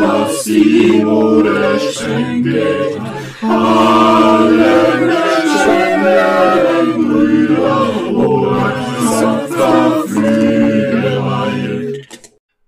[0.00, 3.00] was die Mode schenket.
[3.42, 4.85] Alle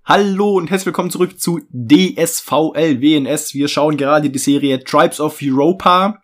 [0.09, 3.53] Hallo und herzlich willkommen zurück zu DSVL WNS.
[3.53, 6.23] Wir schauen gerade die Serie Tribes of Europa.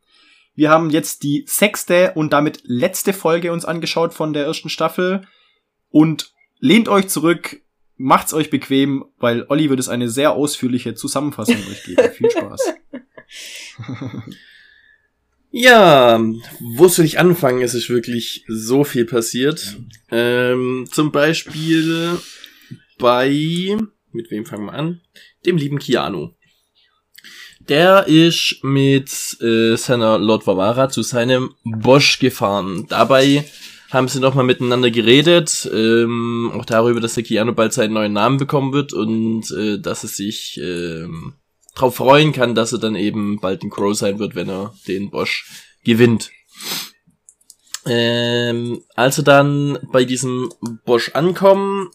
[0.54, 5.26] Wir haben jetzt die sechste und damit letzte Folge uns angeschaut von der ersten Staffel.
[5.90, 7.60] Und lehnt euch zurück,
[7.98, 12.10] macht's euch bequem, weil Olli wird es eine sehr ausführliche Zusammenfassung euch geben.
[12.16, 12.60] Viel Spaß.
[15.56, 16.20] Ja,
[16.58, 17.62] wo soll ich anfangen?
[17.62, 19.76] Es ist wirklich so viel passiert.
[20.10, 22.18] Ähm, zum Beispiel
[22.98, 23.76] bei,
[24.12, 25.00] mit wem fangen wir an?
[25.46, 26.30] Dem lieben Keanu.
[27.68, 32.86] Der ist mit äh, seiner Lord Vavara zu seinem Bosch gefahren.
[32.88, 33.44] Dabei
[33.90, 38.38] haben sie nochmal miteinander geredet, ähm, auch darüber, dass der Keanu bald seinen neuen Namen
[38.38, 41.34] bekommen wird und äh, dass er sich ähm,
[41.74, 45.10] darauf freuen kann, dass er dann eben bald ein Crow sein wird, wenn er den
[45.10, 45.46] Bosch
[45.84, 46.30] gewinnt.
[47.86, 50.50] Ähm, als er dann bei diesem
[50.84, 51.90] Bosch ankommen,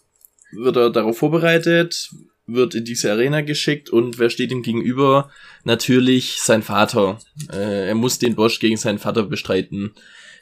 [0.52, 2.09] wird er darauf vorbereitet,
[2.45, 5.30] wird in diese Arena geschickt und wer steht ihm gegenüber?
[5.64, 7.19] Natürlich sein Vater.
[7.52, 9.91] Äh, er muss den Bosch gegen seinen Vater bestreiten.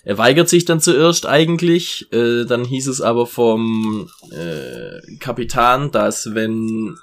[0.03, 6.33] Er weigert sich dann zuerst eigentlich, äh, dann hieß es aber vom äh, Kapitän, dass
[6.33, 6.95] wenn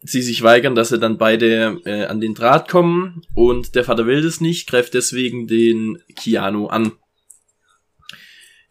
[0.00, 4.06] sie sich weigern, dass sie dann beide äh, an den Draht kommen und der Vater
[4.06, 6.92] will das nicht, greift deswegen den Keanu an.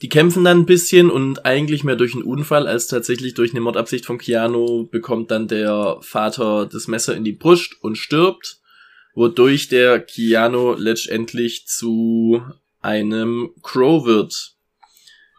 [0.04, 3.62] Die kämpfen dann ein bisschen und eigentlich mehr durch einen Unfall als tatsächlich durch eine
[3.62, 8.60] Mordabsicht von Keanu bekommt dann der Vater das Messer in die Brust und stirbt,
[9.16, 12.44] wodurch der Keanu letztendlich zu
[12.82, 14.58] einem Crow wird.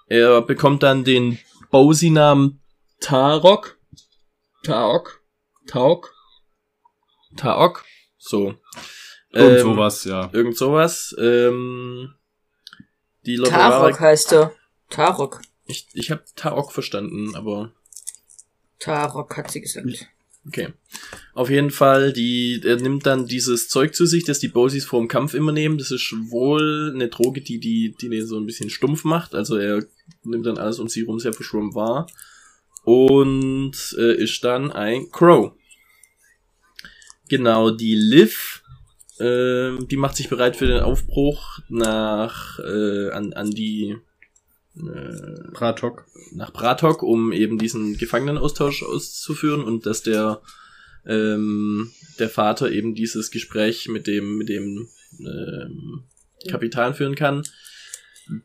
[0.07, 1.39] Er bekommt dann den
[1.71, 2.63] Bosi-Namen
[3.01, 3.79] Tarok.
[4.63, 5.21] Taok.
[5.67, 6.15] Taok.
[7.37, 7.85] Taok.
[8.17, 8.55] So.
[9.31, 10.31] Irgend Ähm, sowas, ja.
[10.33, 11.15] Irgend sowas.
[11.19, 12.15] Ähm,
[13.27, 14.01] die Tarok Tarok.
[14.01, 14.55] heißt er.
[14.95, 15.43] Tarok.
[15.67, 17.73] Ich, ich habe Taok verstanden, aber
[18.79, 19.87] Tarok hat sie gesagt.
[20.47, 20.73] okay.
[21.33, 25.01] Auf jeden Fall, die, er nimmt dann dieses Zeug zu sich, das die Bosis vor
[25.01, 25.79] dem Kampf immer nehmen.
[25.79, 29.35] Das ist wohl eine Droge, die die, die den so ein bisschen stumpf macht.
[29.35, 29.85] Also er
[30.23, 32.07] nimmt dann alles um sie rum sehr verschwommen wahr.
[32.85, 35.53] Und äh, ist dann ein Crow.
[37.29, 38.63] Genau, die Liv,
[39.19, 43.97] ähm, die macht sich bereit für den Aufbruch nach äh, an, an die
[44.77, 46.07] äh, Pratok.
[46.33, 50.41] nach Bratok, um eben diesen Gefangenenaustausch auszuführen und dass der
[51.07, 54.89] ähm, der Vater eben dieses Gespräch mit dem mit dem
[55.21, 56.05] ähm,
[56.49, 57.43] Kapitän führen kann.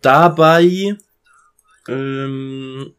[0.02, 0.98] Dabei
[1.88, 2.94] ähm,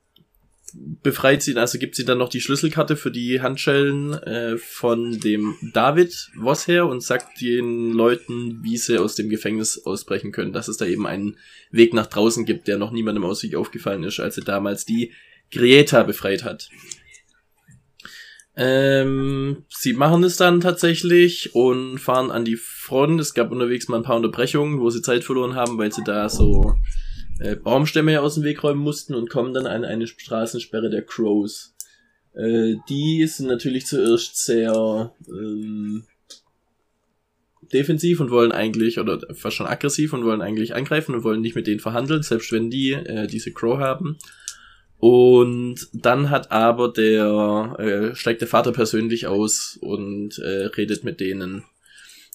[0.75, 5.57] befreit sie, also gibt sie dann noch die Schlüsselkarte für die Handschellen äh, von dem
[5.73, 10.69] David Voss her und sagt den Leuten, wie sie aus dem Gefängnis ausbrechen können, dass
[10.69, 11.37] es da eben einen
[11.71, 15.13] Weg nach draußen gibt, der noch niemandem aus sich aufgefallen ist, als sie damals die
[15.51, 16.69] Grieta befreit hat.
[18.57, 23.21] Ähm, sie machen es dann tatsächlich und fahren an die Front.
[23.21, 26.29] Es gab unterwegs mal ein paar Unterbrechungen, wo sie Zeit verloren haben, weil sie da
[26.29, 26.75] so
[27.41, 31.75] äh, Baumstämme aus dem Weg räumen mussten und kommen dann an eine Straßensperre der Crows.
[32.35, 36.05] Äh, die sind natürlich zuerst sehr ähm,
[37.73, 41.57] defensiv und wollen eigentlich, oder fast schon aggressiv und wollen eigentlich angreifen und wollen nicht
[41.57, 44.19] mit denen verhandeln, selbst wenn die äh, diese Crow haben.
[44.99, 51.21] Und dann hat aber der, äh, steigt der Vater persönlich aus und äh, redet mit
[51.21, 51.65] denen.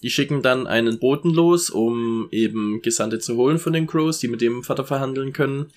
[0.06, 4.28] Die schicken dann einen Boten los, um eben Gesandte zu holen von den Crows, die
[4.28, 5.72] mit dem Vater verhandeln können.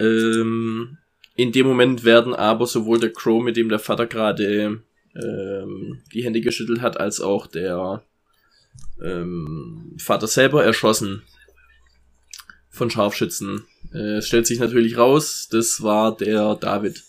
[0.00, 0.98] Ähm,
[1.36, 4.82] in dem Moment werden aber sowohl der Crow, mit dem der Vater gerade
[5.14, 8.02] ähm, die Hände geschüttelt hat, als auch der
[9.00, 11.22] ähm, Vater selber erschossen
[12.68, 13.64] von Scharfschützen.
[13.94, 17.04] Äh, es stellt sich natürlich raus, das war der David.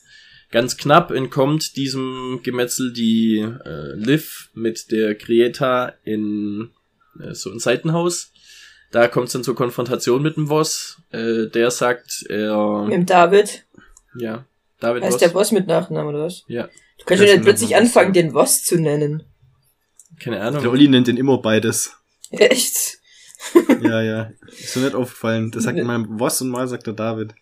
[0.53, 6.69] Ganz knapp entkommt diesem Gemetzel die äh, Liv mit der Grieta in
[7.19, 8.31] äh, so ein Seitenhaus.
[8.91, 11.01] Da kommt es dann zur Konfrontation mit dem Boss.
[11.09, 12.83] Äh, der sagt, er...
[12.83, 13.65] Mit dem David.
[14.15, 14.45] Ja,
[14.79, 15.21] David Heißt Voss.
[15.21, 16.43] der Boss mit Nachnamen, oder was?
[16.47, 16.69] Ja,
[16.99, 18.21] Du kannst Der ja nicht plötzlich anfangen, ja.
[18.21, 19.23] den Boss zu nennen.
[20.19, 20.67] keine Der Ahnung.
[20.67, 21.97] Olli nennt den immer beides.
[22.29, 22.99] Echt?
[23.81, 24.31] ja, ja.
[24.47, 25.49] Ist so nicht aufgefallen.
[25.49, 27.33] Das sagt mal Voss und mal sagt der David.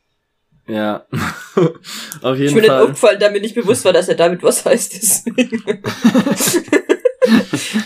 [0.68, 1.06] Ja.
[2.22, 2.82] Auf Ich jeden bin nicht Fall.
[2.84, 4.94] aufgefallen, da mir nicht bewusst war, dass er damit was heißt.
[4.94, 5.64] Deswegen.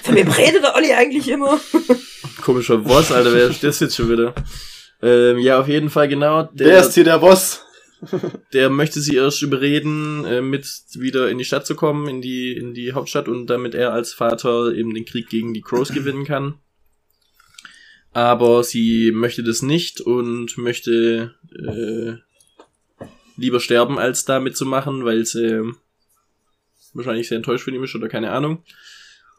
[0.03, 1.59] Von wem redet der Olli eigentlich immer?
[2.41, 4.33] Komischer Boss, Alter, wer ist das jetzt schon wieder?
[5.01, 6.43] Ähm, ja, auf jeden Fall, genau.
[6.53, 7.63] Der, Wer ist hier der Boss?
[8.53, 12.55] der möchte sie erst überreden, äh, mit wieder in die Stadt zu kommen, in die,
[12.55, 16.25] in die Hauptstadt und damit er als Vater eben den Krieg gegen die Crows gewinnen
[16.25, 16.55] kann.
[18.11, 22.13] Aber sie möchte das nicht und möchte äh,
[23.37, 25.73] lieber sterben, als da mitzumachen, weil sie
[26.93, 28.63] wahrscheinlich sehr enttäuscht von ihm ist oder keine Ahnung.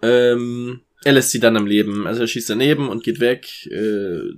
[0.03, 2.07] Ähm, er lässt sie dann am Leben.
[2.07, 3.67] Also er schießt daneben und geht weg.
[3.67, 4.35] Äh,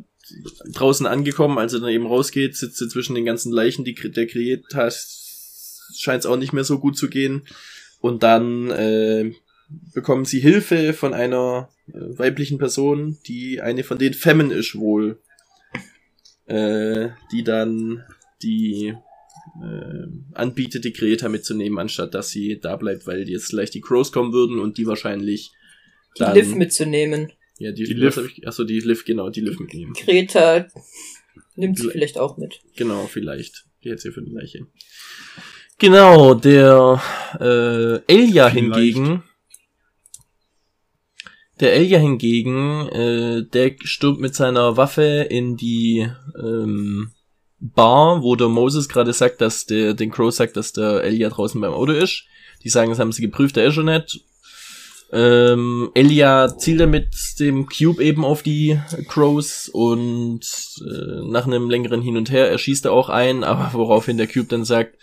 [0.73, 4.27] draußen angekommen, als er dann eben rausgeht, sitzt er zwischen den ganzen Leichen, die der
[4.27, 4.95] kreiert hat.
[5.97, 7.47] Scheint es auch nicht mehr so gut zu gehen.
[8.01, 9.33] Und dann äh,
[9.95, 15.21] bekommen sie Hilfe von einer äh, weiblichen Person, die eine von den Femmen ist wohl.
[16.47, 18.05] Äh, die dann
[18.43, 18.95] die
[19.63, 24.13] äh, anbietet, die Greta mitzunehmen, anstatt dass sie da bleibt, weil jetzt gleich die Crows
[24.13, 25.53] kommen würden und die wahrscheinlich
[26.17, 27.33] Die dann, Liv mitzunehmen.
[27.59, 28.17] ja, die, Die Liv.
[28.37, 29.93] ich, achso, die Liv, genau, die Liv mitnehmen.
[29.95, 30.67] Greta
[31.57, 32.61] nimmt sie vielleicht auch mit.
[32.77, 33.65] Genau, vielleicht.
[33.85, 34.67] Die jetzt hier für die Leiche.
[35.79, 37.01] Genau, der
[37.41, 38.55] äh, Elia Vielleicht.
[38.55, 39.23] hingegen.
[41.61, 46.09] Der Elia hingegen, äh, der stürmt mit seiner Waffe in die
[46.41, 47.11] ähm,
[47.61, 51.61] Bar, wo der Moses gerade sagt, dass der, den Crow sagt, dass der Elia draußen
[51.61, 52.25] beim Auto ist.
[52.65, 54.21] Die sagen, das haben sie geprüft, der ist schon nicht.
[55.11, 58.79] Ähm, Elia zielt dann mit dem Cube eben auf die
[59.09, 60.41] Crows und
[60.83, 64.49] äh, nach einem längeren Hin und Her erschießt er auch einen, aber woraufhin der Cube
[64.49, 64.97] dann sagt,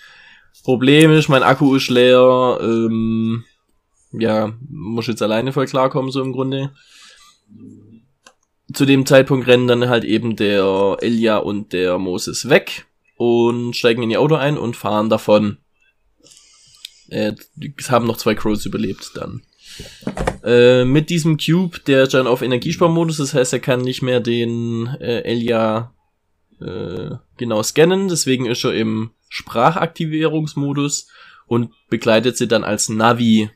[0.64, 3.44] Problem ist, mein Akku ist leer, ähm,
[4.12, 6.72] ja, muss jetzt alleine voll klarkommen, so im Grunde.
[8.76, 12.86] Zu dem Zeitpunkt rennen dann halt eben der Elia und der Moses weg
[13.16, 15.60] und steigen in ihr Auto ein und fahren davon.
[17.08, 17.34] Äh,
[17.88, 19.44] haben noch zwei Crows überlebt dann.
[20.44, 24.20] Äh, mit diesem Cube, der ist dann auf Energiesparmodus, das heißt, er kann nicht mehr
[24.20, 25.94] den äh, Elia
[26.60, 31.08] äh, genau scannen, deswegen ist er im Sprachaktivierungsmodus
[31.48, 33.50] und begleitet sie dann als Navi,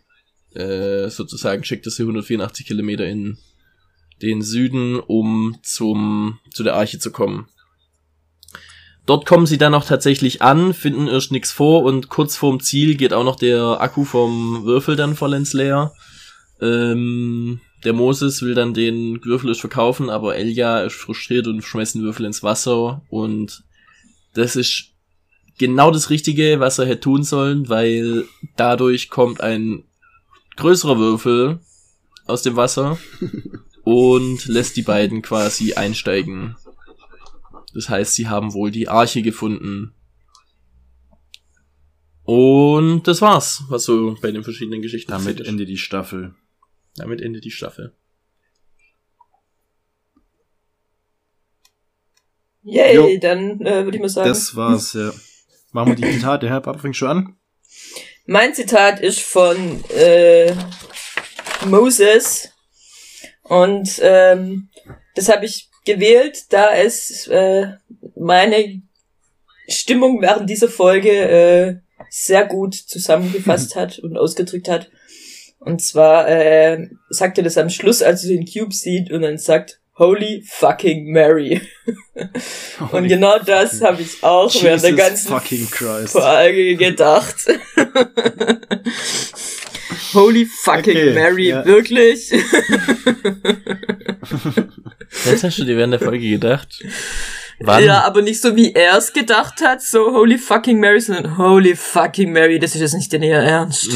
[0.54, 3.38] äh, sozusagen schickt er sie 184 Kilometer in
[4.22, 7.48] den Süden, um zum, zu der Arche zu kommen.
[9.06, 12.96] Dort kommen sie dann auch tatsächlich an, finden erst nichts vor und kurz vorm Ziel
[12.96, 15.94] geht auch noch der Akku vom Würfel dann vollends leer.
[16.62, 21.96] Ähm, der Moses will dann den Würfel erst verkaufen, aber Elia ist frustriert und schmeißt
[21.96, 23.64] den Würfel ins Wasser und
[24.34, 24.90] das ist
[25.58, 28.26] genau das Richtige, was er hätte tun sollen, weil
[28.58, 29.86] dadurch kommt ein
[30.58, 31.60] größerer Würfel
[32.26, 33.00] aus dem Wasser
[33.90, 36.56] und lässt die beiden quasi einsteigen.
[37.74, 39.96] Das heißt, sie haben wohl die Arche gefunden.
[42.24, 45.48] Und das war's, was so bei den verschiedenen Geschichten Damit passiert ist.
[45.48, 46.36] endet die Staffel.
[46.98, 47.96] Damit endet die Staffel.
[52.62, 53.20] Yay, Jo.
[53.20, 54.30] dann äh, würde ich mal sagen.
[54.30, 55.12] Das war's, ja.
[55.72, 57.36] Machen wir die Zitate, Herr Papa fängt schon an.
[58.28, 60.54] Mein Zitat ist von äh,
[61.66, 62.52] Moses
[63.50, 64.70] und ähm,
[65.16, 67.74] das habe ich gewählt, da es äh,
[68.16, 68.82] meine
[69.68, 71.76] Stimmung während dieser Folge äh,
[72.10, 74.90] sehr gut zusammengefasst hat und ausgedrückt hat.
[75.60, 79.38] Und zwar äh, sagt er das am Schluss, als er den Cube sieht und dann
[79.38, 81.60] sagt, Holy fucking Mary.
[82.92, 85.28] und genau das habe ich auch während der Jesus ganzen.
[86.12, 87.36] Folge gedacht.
[90.14, 91.66] Holy fucking Okay, Mary, ja.
[91.66, 92.32] wirklich?
[95.26, 96.84] Was hast du dir während der Folge gedacht?
[97.62, 97.84] Wann?
[97.84, 101.76] Ja, aber nicht so wie er es gedacht hat, so Holy fucking Mary, sondern Holy
[101.76, 103.90] fucking Mary, das ist jetzt nicht dein Ernst.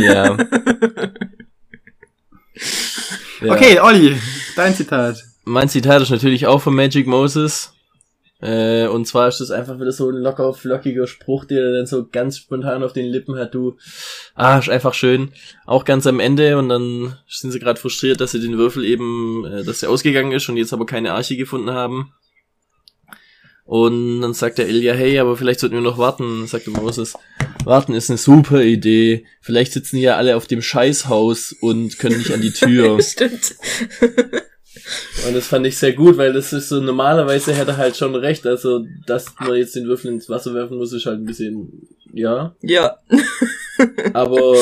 [0.00, 0.36] ja.
[3.40, 3.54] Ja.
[3.54, 4.20] Okay, Olli,
[4.54, 5.16] dein Zitat.
[5.44, 7.72] Mein Zitat ist natürlich auch von Magic Moses.
[8.40, 11.86] Äh, und zwar ist das einfach wieder so ein locker, flockiger Spruch, der er dann
[11.86, 13.54] so ganz spontan auf den Lippen hat.
[13.54, 13.76] Du,
[14.34, 15.30] ah, ist einfach schön.
[15.66, 19.44] Auch ganz am Ende und dann sind sie gerade frustriert, dass sie den Würfel eben,
[19.44, 22.12] äh, dass er ausgegangen ist und jetzt aber keine Arche gefunden haben.
[23.70, 27.14] Und dann sagt der Ilja, hey, aber vielleicht sollten wir noch warten, sagt der Moses.
[27.64, 29.26] Warten ist eine super Idee.
[29.40, 33.00] Vielleicht sitzen ja alle auf dem Scheißhaus und können nicht an die Tür.
[33.02, 33.54] Stimmt.
[35.26, 38.14] Und das fand ich sehr gut, weil das ist so, normalerweise hätte er halt schon
[38.14, 38.46] recht.
[38.46, 42.54] Also, dass man jetzt den Würfel ins Wasser werfen muss, ist halt ein bisschen, ja.
[42.62, 42.98] Ja.
[44.12, 44.54] Aber,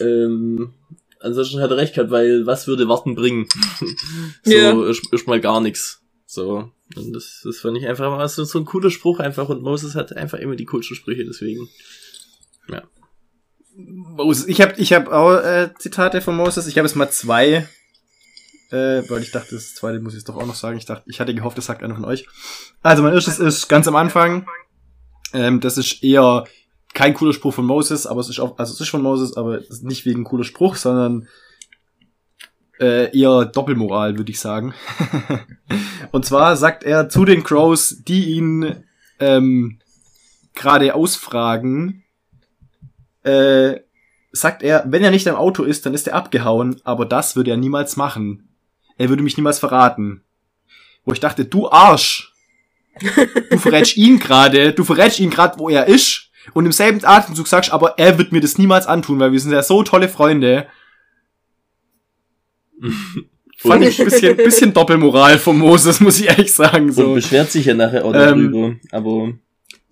[0.00, 0.74] ähm,
[1.20, 3.46] ansonsten hat er recht gehabt, weil was würde Warten bringen?
[4.42, 4.88] so, Ja.
[4.88, 6.00] ist, ist mal gar nichts.
[6.26, 6.70] So.
[6.96, 9.94] Und das, das fand ich einfach mal so, so ein cooler Spruch einfach und Moses
[9.94, 11.68] hat einfach immer die coolsten Sprüche, deswegen.
[12.68, 12.82] Ja.
[13.76, 14.46] Moses.
[14.48, 16.66] Ich habe ich hab auch äh, Zitate von Moses.
[16.66, 17.68] Ich habe jetzt mal zwei,
[18.74, 20.76] äh, weil ich dachte, das zweite muss ich jetzt doch auch noch sagen.
[20.76, 22.26] Ich dachte, ich hatte gehofft, das sagt einer von euch.
[22.82, 24.46] Also mein erstes ist ganz am Anfang.
[25.32, 26.44] Ähm, das ist eher
[26.92, 29.60] kein cooler Spruch von Moses, aber es ist auch, also es ist von Moses, aber
[29.82, 31.28] nicht wegen cooler Spruch, sondern
[32.80, 34.74] äh, eher Doppelmoral, würde ich sagen.
[36.10, 38.84] Und zwar sagt er zu den Crows, die ihn
[39.20, 39.78] ähm,
[40.54, 42.02] gerade ausfragen,
[43.22, 43.80] äh,
[44.32, 47.52] sagt er, wenn er nicht im Auto ist, dann ist er abgehauen, aber das würde
[47.52, 48.48] er niemals machen.
[48.98, 50.22] Er würde mich niemals verraten.
[51.04, 52.32] Wo ich dachte, du Arsch!
[53.50, 57.48] Du verrätst ihn gerade, du verrätst ihn gerade, wo er ist, und im selben Atemzug
[57.48, 60.66] sagst, aber er wird mir das niemals antun, weil wir sind ja so tolle Freunde.
[63.56, 66.86] Fand ich ein bisschen, bisschen Doppelmoral von Moses, muss ich ehrlich sagen.
[66.86, 67.14] Und So.
[67.14, 68.74] beschwert sich ja nachher auch Ähm, darüber.
[68.90, 69.32] Aber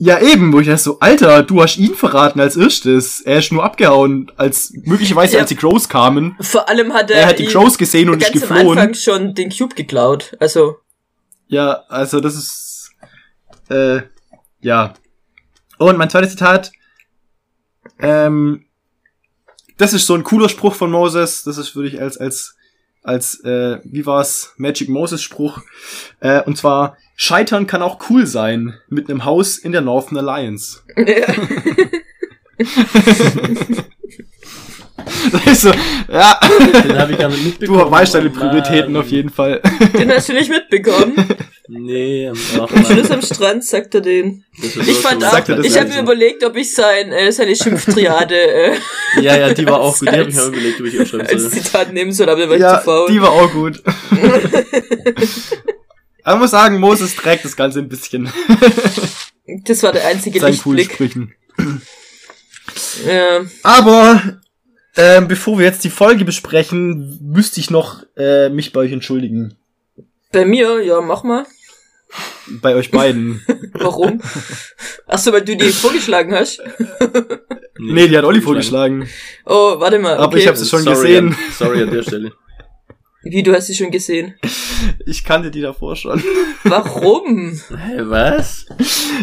[0.05, 3.21] Ja, eben, wo ich dachte so, Alter, du hast ihn verraten als erstes.
[3.21, 5.41] Er ist nur abgehauen, als möglicherweise Ja.
[5.43, 6.37] als die Crows kamen.
[6.41, 8.79] Vor allem hat er, Er hat die Crows gesehen und ist ganz am geflohen.
[8.81, 10.37] Anfang schon den Cube geklaut.
[10.41, 10.79] Also,
[11.47, 12.91] Ja, also das ist
[13.71, 14.01] äh,
[14.61, 14.95] ja.
[15.79, 16.73] Und mein zweites Zitat.
[18.01, 18.65] Ähm,
[19.79, 21.45] das ist so ein cooler Spruch von Moses.
[21.45, 22.57] Das ist würde ich als als
[23.05, 25.61] als äh, wie war's Magic Moses Spruch.
[26.19, 30.81] Äh, und zwar Scheitern kann auch cool sein mit einem Haus in der Northern Alliance.
[30.97, 31.27] ja.
[35.31, 35.71] Das ist so,
[36.13, 36.41] ja,
[36.85, 37.79] den habe ich gar nicht mitbekommen.
[37.79, 38.51] du weißt deine Oh Mann.
[38.51, 39.61] Prioritäten auf jeden Fall.
[39.97, 41.15] den hast du nicht mitbekommen.
[41.69, 42.37] Nee, Am
[42.85, 44.45] Schluss am Strand sagt er den.
[44.61, 48.73] Ich fand so- auch, ich habe mir überlegt, ob ich sein, äh, seine Schimpftriade äh,
[49.21, 50.09] Ja, ja, die war auch gut.
[50.09, 51.51] Die habe ich Als- mir überlegt, ob ich aufschreiben als soll.
[51.53, 53.09] Zitat nehmen soll, aber der war ich ja, zu faul.
[53.09, 53.81] die war auch gut.
[56.25, 58.33] Aber ich muss sagen, Moses trägt das Ganze ein bisschen.
[59.65, 60.93] das war der einzige coolen Lichtblick.
[60.93, 61.35] Sprüchen.
[63.07, 63.41] Ja.
[63.63, 64.41] Aber
[64.97, 69.57] ähm, bevor wir jetzt die Folge besprechen, müsste ich noch äh, mich bei euch entschuldigen.
[70.33, 71.47] Bei mir, ja, mach mal.
[72.61, 73.45] Bei euch beiden.
[73.73, 74.21] Warum?
[75.07, 76.61] Ach so, weil du die vorgeschlagen hast.
[77.79, 79.09] nee, die hat Olli vorgeschlagen.
[79.47, 80.15] Oh, warte mal.
[80.17, 80.41] Aber Okay.
[80.41, 81.29] ich hab's schon sorry, gesehen.
[81.29, 82.33] An, sorry an der Stelle.
[83.25, 84.35] Wie, du hast sie schon gesehen?
[85.07, 86.23] Ich kannte die davor schon.
[86.65, 87.53] Warum?
[87.69, 88.67] Hä, was?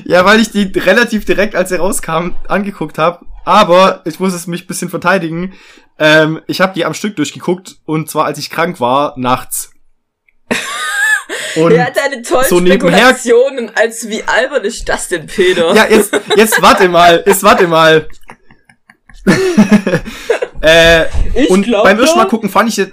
[0.06, 3.26] ja, weil ich die relativ direkt, als sie rauskam, angeguckt habe.
[3.46, 5.54] Aber ich muss es mich ein bisschen verteidigen.
[5.98, 9.72] Ähm, ich habe die am Stück durchgeguckt und zwar als ich krank war, nachts.
[11.56, 13.08] Und Er hat eine tollen so nebenher-
[13.76, 15.74] als wie albern ist das denn, Peter?
[15.76, 18.08] Ja, jetzt, jetzt warte mal, jetzt warte mal.
[20.62, 22.88] äh, ich und beim ersten Mal gucken fand ich,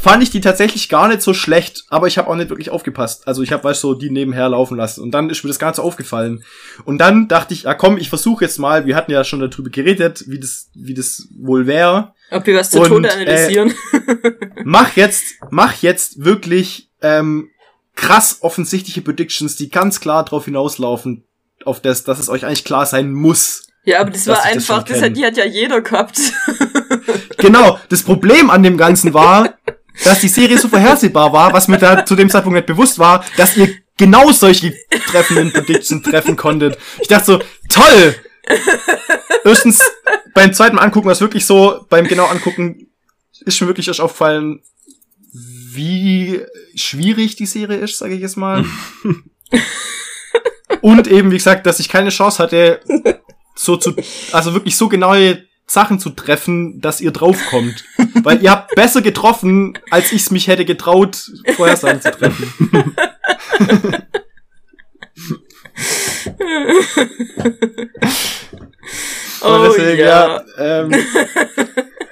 [0.00, 3.26] fand ich die tatsächlich gar nicht so schlecht, aber ich habe auch nicht wirklich aufgepasst.
[3.26, 5.82] Also ich habe weißt so die nebenher laufen lassen und dann ist mir das Ganze
[5.82, 6.44] aufgefallen.
[6.84, 9.70] Und dann dachte ich, ah komm, ich versuche jetzt mal, wir hatten ja schon darüber
[9.70, 12.14] geredet, wie das wie das wohl wäre.
[12.30, 13.74] Ob wir was zu Und, Tode äh, analysieren?
[14.64, 17.50] Mach jetzt, mach jetzt wirklich ähm,
[17.94, 21.24] krass offensichtliche Predictions, die ganz klar darauf hinauslaufen,
[21.64, 23.68] auf das, dass es euch eigentlich klar sein muss.
[23.84, 26.18] Ja, aber das war das einfach, das, hat, die hat ja jeder gehabt.
[27.38, 29.58] Genau, das Problem an dem Ganzen war,
[30.02, 33.22] dass die Serie so vorhersehbar war, was mir da zu dem Zeitpunkt nicht bewusst war,
[33.36, 34.74] dass ihr genau solche
[35.06, 36.78] treffenden Predictions treffen konntet.
[37.00, 37.38] Ich dachte so,
[37.68, 38.14] toll!
[39.44, 39.82] Erstens,
[40.32, 42.88] beim zweiten Mal angucken war es wirklich so, beim genau angucken
[43.44, 44.62] ist mir wirklich erst aufgefallen,
[45.32, 46.40] wie
[46.74, 48.64] schwierig die Serie ist, sage ich jetzt mal.
[50.80, 52.80] Und eben, wie gesagt, dass ich keine Chance hatte,
[53.54, 53.94] so zu,
[54.32, 57.84] also wirklich so genaue Sachen zu treffen, dass ihr draufkommt.
[58.22, 62.52] Weil ihr habt besser getroffen, als ich es mich hätte getraut, Vorhersagen zu treffen.
[69.40, 70.44] Und oh deswegen, ja.
[70.58, 70.92] ähm,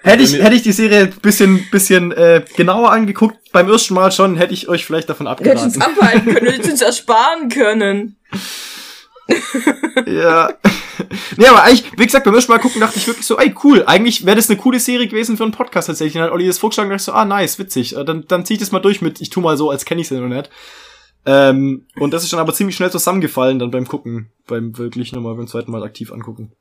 [0.03, 4.13] hätte ich, hätte ich die Serie ein bisschen, bisschen äh, genauer angeguckt, beim ersten Mal
[4.13, 6.03] schon, hätte ich euch vielleicht davon Wir hätten uns abgeraten.
[6.03, 8.17] abhalten können, wir hätten uns ersparen können.
[10.07, 10.53] Ja.
[11.37, 13.85] nee, aber eigentlich, wie gesagt, beim ersten Mal gucken dachte ich wirklich so, ey, cool,
[13.87, 16.15] eigentlich wäre das eine coole Serie gewesen für einen Podcast tatsächlich.
[16.17, 17.97] Und dann hat Olli das vorgeschlagen und dachte ich so, ah, nice, witzig.
[17.97, 20.01] Äh, Dann, dann zieh ich das mal durch mit, ich tu mal so, als kenne
[20.01, 20.51] ich sie noch nicht.
[21.25, 25.35] Ähm, und das ist dann aber ziemlich schnell zusammengefallen dann beim Gucken, beim wirklich nochmal
[25.37, 26.53] beim zweiten Mal aktiv angucken.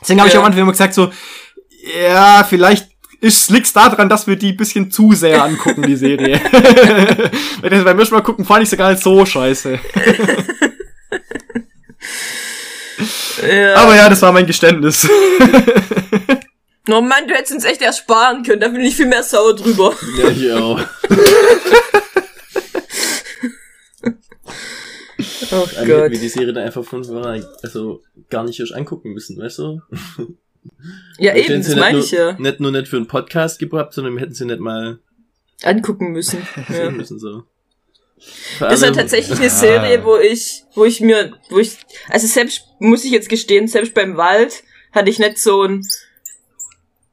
[0.00, 0.40] Deswegen habe ich Ja.
[0.40, 1.10] auch am Anfang immer gesagt so,
[2.06, 2.90] ja, vielleicht
[3.20, 6.40] ist liegt's daran, dass wir die bisschen zu sehr angucken, die Serie.
[7.60, 9.78] Wenn ich beim ersten Mal gucken, fand ich sie gar nicht so scheiße.
[13.42, 13.74] Ja.
[13.76, 15.08] Aber ja, das war mein Geständnis.
[16.88, 19.94] oh Mann, du hättest uns echt ersparen können, da bin ich viel mehr sauer drüber.
[20.18, 20.80] Ja, ich auch.
[25.52, 25.88] Oh Gott.
[25.88, 27.02] hätten wir die Serie dann einfach von
[27.62, 29.80] also gar nicht erst angucken müssen, weißt du?
[31.18, 32.32] Ja, Wir eben, das meine nicht ich ja.
[32.32, 35.00] nur, Nicht nur nicht für einen Podcast gebracht, sondern wir hätten sie nicht mal
[35.62, 36.46] Angucken müssen.
[36.68, 36.90] Ja.
[36.90, 37.44] müssen, so.
[38.58, 39.50] Vor Das ja tatsächlich eine.
[39.50, 43.94] Serie, wo ich, wo ich mir, wo ich, also selbst, muss ich jetzt gestehen, selbst
[43.94, 44.62] beim Wald
[44.92, 45.86] hatte ich nicht so ein,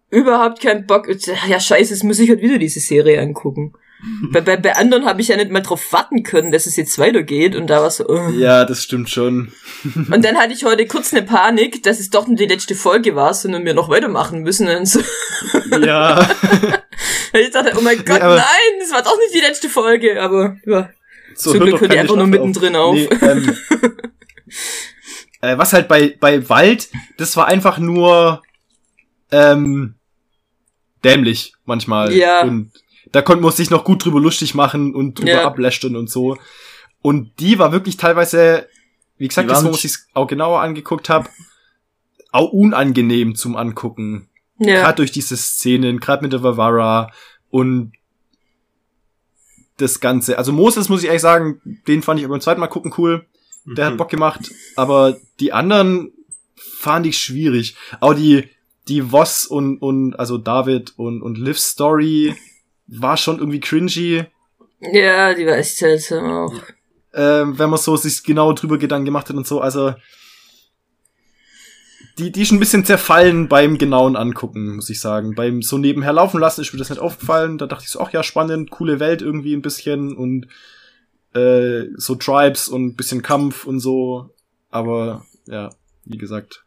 [0.09, 1.07] überhaupt keinen Bock,
[1.47, 3.73] ja scheiße, jetzt muss ich halt wieder diese Serie angucken.
[4.31, 6.99] bei, bei, bei anderen habe ich ja nicht mal drauf warten können, dass es jetzt
[6.99, 8.29] weitergeht und da war so, uh.
[8.29, 9.51] Ja, das stimmt schon.
[10.11, 13.15] Und dann hatte ich heute kurz eine Panik, dass es doch nur die letzte Folge
[13.15, 14.67] war, sondern wir noch weitermachen müssen.
[14.67, 15.01] Und so.
[15.83, 16.29] Ja.
[17.33, 20.57] Ich dachte, oh mein Gott, aber- nein, das war doch nicht die letzte Folge, aber
[20.65, 20.89] ja.
[21.37, 22.95] So, Zum Glück hört die einfach nur mittendrin auf.
[22.95, 23.55] Nee, ähm,
[25.41, 28.41] äh, was halt bei, bei Wald, das war einfach nur
[29.31, 29.95] ähm,
[31.03, 32.11] dämlich manchmal.
[32.13, 32.41] Ja.
[32.41, 32.71] Und
[33.11, 35.45] da konnte man sich noch gut drüber lustig machen und drüber Ja.
[35.45, 36.37] ablästern und so.
[37.01, 38.67] Und die war wirklich teilweise,
[39.17, 41.29] wie gesagt, das, wo ich es auch genauer angeguckt habe,
[42.31, 44.27] auch unangenehm zum Angucken.
[44.59, 44.81] Ja.
[44.81, 47.11] Gerade durch diese Szenen, gerade mit der Vavara
[47.51, 47.93] und
[49.77, 50.37] das Ganze.
[50.37, 53.25] Also Moses, muss ich ehrlich sagen, den fand ich beim zweiten Mal gucken cool.
[53.65, 53.97] Der hat Mhm.
[53.97, 54.51] Bock gemacht.
[54.75, 56.11] Aber die anderen
[56.55, 57.75] fand ich schwierig.
[57.99, 58.49] Auch die,
[58.87, 62.35] die Voss und, und, also David und, und Liv Story
[62.87, 64.23] war schon irgendwie cringy.
[64.79, 66.53] Ja, die war echt seltsam auch.
[67.13, 69.59] ähm, wenn man so sich genau drüber Gedanken gemacht hat und so.
[69.59, 69.93] Also
[72.17, 75.35] die, die ist ein bisschen zerfallen beim genauen Angucken, muss ich sagen.
[75.35, 77.57] Beim so nebenher laufen lassen ist mir das nicht aufgefallen.
[77.57, 80.47] Da dachte ich so, ach ja, spannend, coole Welt irgendwie ein bisschen und
[81.33, 84.33] äh, so Tribes und bisschen Kampf und so.
[84.69, 85.69] Aber ja,
[86.05, 86.63] wie gesagt.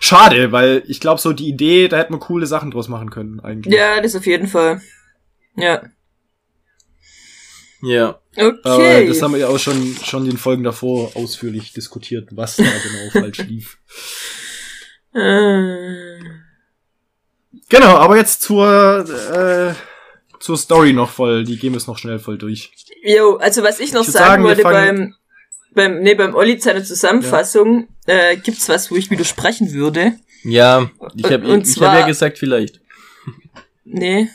[0.00, 3.40] Schade, weil ich glaube, so die Idee, da hätte man coole Sachen draus machen können,
[3.40, 3.74] eigentlich.
[3.74, 4.80] Ja, das auf jeden Fall.
[5.56, 5.82] Ja.
[7.86, 8.20] Ja.
[8.36, 9.06] Aber Okay.
[9.08, 12.64] das haben wir ja auch schon, schon in den Folgen davor ausführlich diskutiert, was da
[12.82, 13.78] genau falsch lief.
[15.14, 16.20] Äh,
[17.68, 18.64] Genau, aber jetzt zur,
[19.08, 19.74] äh,
[20.38, 21.42] zur Story noch voll.
[21.44, 22.70] Die gehen wir jetzt noch schnell voll durch.
[23.02, 25.14] Jo, also was ich noch Ich sagen, sagen, wollte beim,
[25.74, 30.12] beim, nee, beim Olli seiner Zusammenfassung, äh, gibt's was, wo ich widersprechen würde.
[30.44, 32.80] Ja, ich habe ich zwar- hab ja gesagt, vielleicht.
[33.84, 34.28] Nee.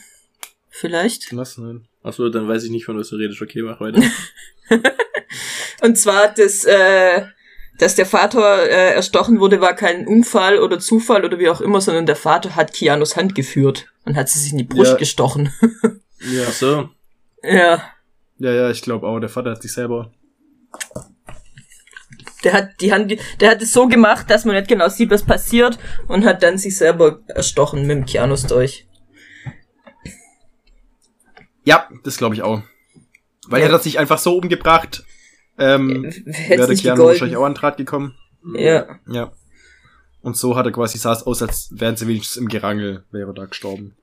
[0.69, 1.33] Vielleicht.
[1.35, 1.87] Was denn?
[2.03, 3.41] Achso, dann weiß ich nicht, von was du redest.
[3.41, 4.01] Okay, mach weiter.
[5.81, 7.23] Und zwar, dass, äh,
[7.77, 11.81] dass der Vater äh, erstochen wurde, war kein Unfall oder Zufall oder wie auch immer,
[11.81, 14.97] sondern der Vater hat Kianos Hand geführt und hat sie sich in die Brust Ja.
[14.97, 15.53] gestochen.
[16.23, 16.89] Ja, Achso.
[17.41, 17.81] ja.
[18.37, 19.19] ja, ja, ich glaube auch.
[19.19, 20.11] Der Vater hat sich selber.
[22.43, 25.09] Der hat die Hand, ge- der hat es so gemacht, dass man nicht genau sieht,
[25.09, 28.85] was passiert und hat dann sich selber erstochen mit dem Kianos durch.
[31.63, 32.61] Ja, das glaube ich auch.
[33.47, 33.67] Weil Ja.
[33.67, 35.03] er hat sich einfach so umgebracht.
[35.57, 38.15] Ähm, wäre Keanu wahrscheinlich auch an Draht gekommen.
[38.55, 38.99] Ja.
[39.07, 39.31] Ja.
[40.21, 43.31] Und so hat er quasi, sah es aus, als wären sie wenigstens im Gerangel, wäre
[43.31, 43.95] er da gestorben.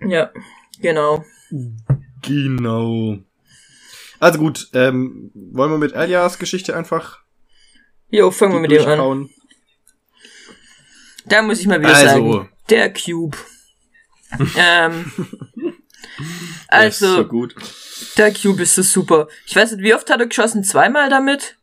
[0.00, 0.30] Ja.
[0.80, 1.24] Genau.
[2.22, 3.18] Genau.
[4.20, 7.20] Also gut, ähm, wollen wir mit Elias Geschichte einfach
[8.10, 9.28] Jo, fangen wir mit dem an.
[11.26, 12.32] Da muss ich mal wieder Also.
[12.32, 12.48] sagen.
[12.70, 13.36] Der Cube.
[14.58, 15.12] ähm,
[16.82, 17.54] ist so also, gut.
[18.16, 19.28] der Cube ist so super.
[19.46, 20.64] Ich weiß nicht, wie oft hat er geschossen?
[20.64, 21.56] Zweimal damit?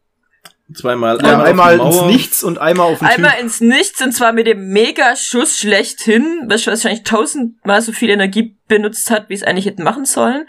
[0.73, 1.19] Zweimal.
[1.23, 2.01] Ja, einmal die ins.
[2.07, 3.41] Nichts und einmal auf den Einmal Typ.
[3.41, 9.11] ins Nichts und zwar mit dem Mega-Schuss schlechthin, was wahrscheinlich tausendmal so viel Energie benutzt
[9.11, 10.47] hat, wie es eigentlich hätte machen sollen.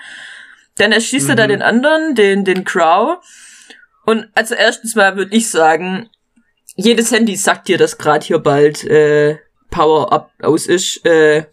[0.78, 1.48] Dann erschießt er da Mhm.
[1.50, 3.18] den anderen, den, den Crow.
[4.06, 6.08] Und also erstens mal würde ich sagen,
[6.76, 9.36] jedes Handy sagt dir, dass gerade hier bald äh,
[9.70, 11.04] Power Up aus ist.
[11.04, 11.44] Äh,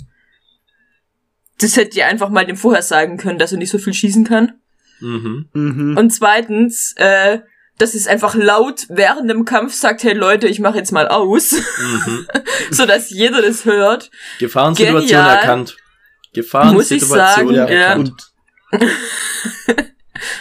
[1.60, 4.24] das hätte ihr einfach mal dem vorher sagen können, dass er nicht so viel schießen
[4.26, 4.54] kann.
[5.00, 5.50] Mhm.
[5.54, 5.98] Mhm.
[5.98, 7.40] Und zweitens, äh,
[7.78, 11.52] dass es einfach laut während dem Kampf sagt, hey Leute, ich mache jetzt mal aus,
[11.52, 12.28] Mhm.
[12.72, 14.12] so dass jeder das hört.
[14.40, 15.36] Gefahrensituation Genial.
[15.38, 15.78] erkannt.
[16.34, 17.96] Gefahrensituation Muss ich sagen, ja.
[17.96, 18.14] Und,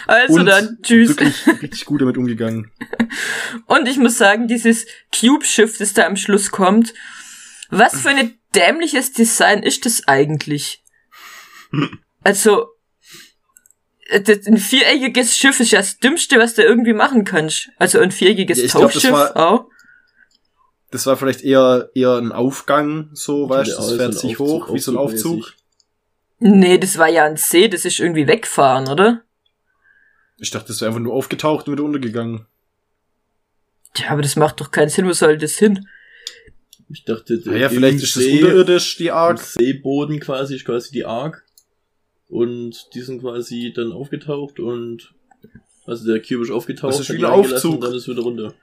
[0.07, 1.09] Also und dann, tschüss.
[1.09, 2.71] wirklich richtig gut damit umgegangen.
[3.65, 6.93] Und ich muss sagen, dieses Cube-Schiff, das da am Schluss kommt,
[7.69, 10.82] was für ein dämliches Design ist das eigentlich?
[12.23, 12.67] Also,
[14.23, 17.69] das- ein viereckiges Schiff ist ja das Dümmste, was du irgendwie machen kannst.
[17.77, 19.65] Also ein viereckiges Ja, ich glaub, das Tauchschiff war- auch.
[20.91, 24.17] Das war vielleicht eher, eher ein Aufgang, so, weißt du, Ja, das so fährt ein
[24.17, 25.39] sich Aufzug- hoch, wie so ein Aufzug.
[25.39, 25.57] Aufzugmäßig.
[26.39, 29.21] Nee, das war ja ein See, das ist irgendwie wegfahren, oder?
[30.37, 32.45] Ich dachte, das wäre einfach nur aufgetaucht und wieder untergegangen.
[33.97, 35.87] Ja, aber das macht doch keinen Sinn, wo soll das hin?
[36.89, 39.39] Ich dachte, Naja, im vielleicht ist das See- unterirdisch, die Ark.
[39.39, 41.43] Seeboden quasi ist quasi die Ark.
[42.33, 45.13] Und die sind quasi dann aufgetaucht und
[45.85, 47.73] Also der Cube ist aufgetaucht, Das ist hat wie ihn ein reingelassen Aufzug.
[47.75, 48.53] und dann ist wieder runter.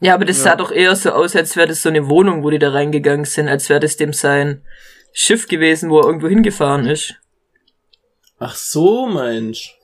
[0.00, 0.44] Ja, aber das Ja.
[0.44, 3.24] sah doch eher so aus, als wäre das so eine Wohnung, wo die da reingegangen
[3.24, 4.62] sind, als wäre das dem sein
[5.12, 7.14] Schiff gewesen, wo er irgendwo hingefahren ist.
[8.38, 9.74] Ach so, Mensch.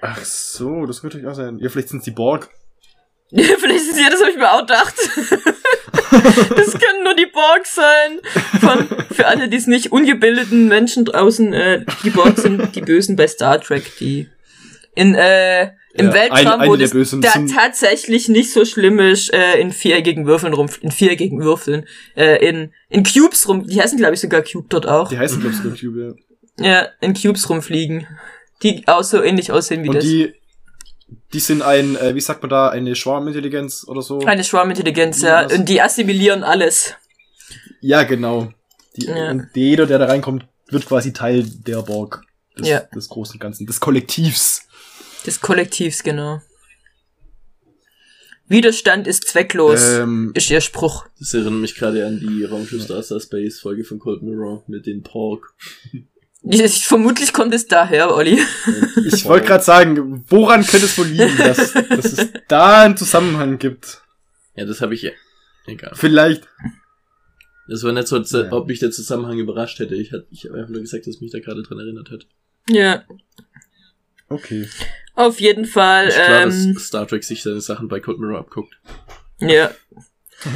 [0.00, 1.58] Ach so, das könnte natürlich auch sein.
[1.58, 2.48] Ja, vielleicht sind es die Borg.
[3.30, 4.94] Ja, vielleicht ist ja, das habe ich mir auch gedacht.
[6.56, 8.18] das können nur die Borg sein.
[8.60, 13.16] Von, für alle, die es nicht ungebildeten Menschen draußen, äh, die Borg sind die Bösen
[13.16, 14.28] bei Star Trek, die
[14.94, 16.90] in, äh, im Ja, Weltraum, wo das
[17.20, 22.46] da tatsächlich nicht so schlimm ist, äh, in viereckigen Würfeln rum, in viereckigen Würfeln, äh,
[22.46, 25.08] in, in Cubes rum, die heißen glaube ich sogar Cube dort auch.
[25.08, 26.16] Die heißen, glaube ich, sogar Cube,
[26.58, 26.68] ja.
[26.68, 28.06] Ja, in Cubes rumfliegen.
[28.62, 30.04] Die auch so ähnlich aussehen wie Und das.
[30.04, 30.34] die,
[31.32, 34.20] die sind ein, äh, wie sagt man da, eine Schwarmintelligenz oder so?
[34.20, 36.94] Eine Schwarmintelligenz, Ja, Und die assimilieren alles.
[37.80, 38.52] Ja, genau.
[38.96, 39.30] Die, Ja.
[39.30, 42.22] Und jeder, der da reinkommt, wird quasi Teil der Borg.
[42.58, 42.80] Des, Ja.
[42.80, 44.62] des großen und Ganzen, des Kollektivs.
[45.26, 46.40] Des Kollektivs, genau.
[48.48, 51.04] Widerstand ist zwecklos, Ähm, ist ihr Spruch.
[51.18, 54.86] Das erinnert mich gerade an die Raumschiff Star Star Space Folge von Cold Mirror mit
[54.86, 55.52] den Pork.
[56.50, 58.40] Ich, vermutlich kommt es daher, Olli.
[59.06, 63.58] Ich wollte gerade sagen, woran könnte es wohl liegen, dass, dass es da einen Zusammenhang
[63.58, 64.00] gibt?
[64.54, 65.10] Ja, das habe ich ja.
[65.66, 65.92] Egal.
[65.94, 66.48] Vielleicht.
[67.68, 68.50] Das war nicht so, als Ja.
[68.52, 69.94] ob mich der Zusammenhang überrascht hätte.
[69.94, 72.26] Ich, ich habe einfach nur gesagt, dass mich da gerade dran erinnert hat.
[72.70, 73.04] Ja,
[74.30, 74.68] Okay.
[75.14, 76.08] auf jeden Fall.
[76.08, 78.74] Ist klar, Ähm, dass Star Trek sich seine Sachen bei Cold Mirror abguckt.
[79.40, 79.70] ja.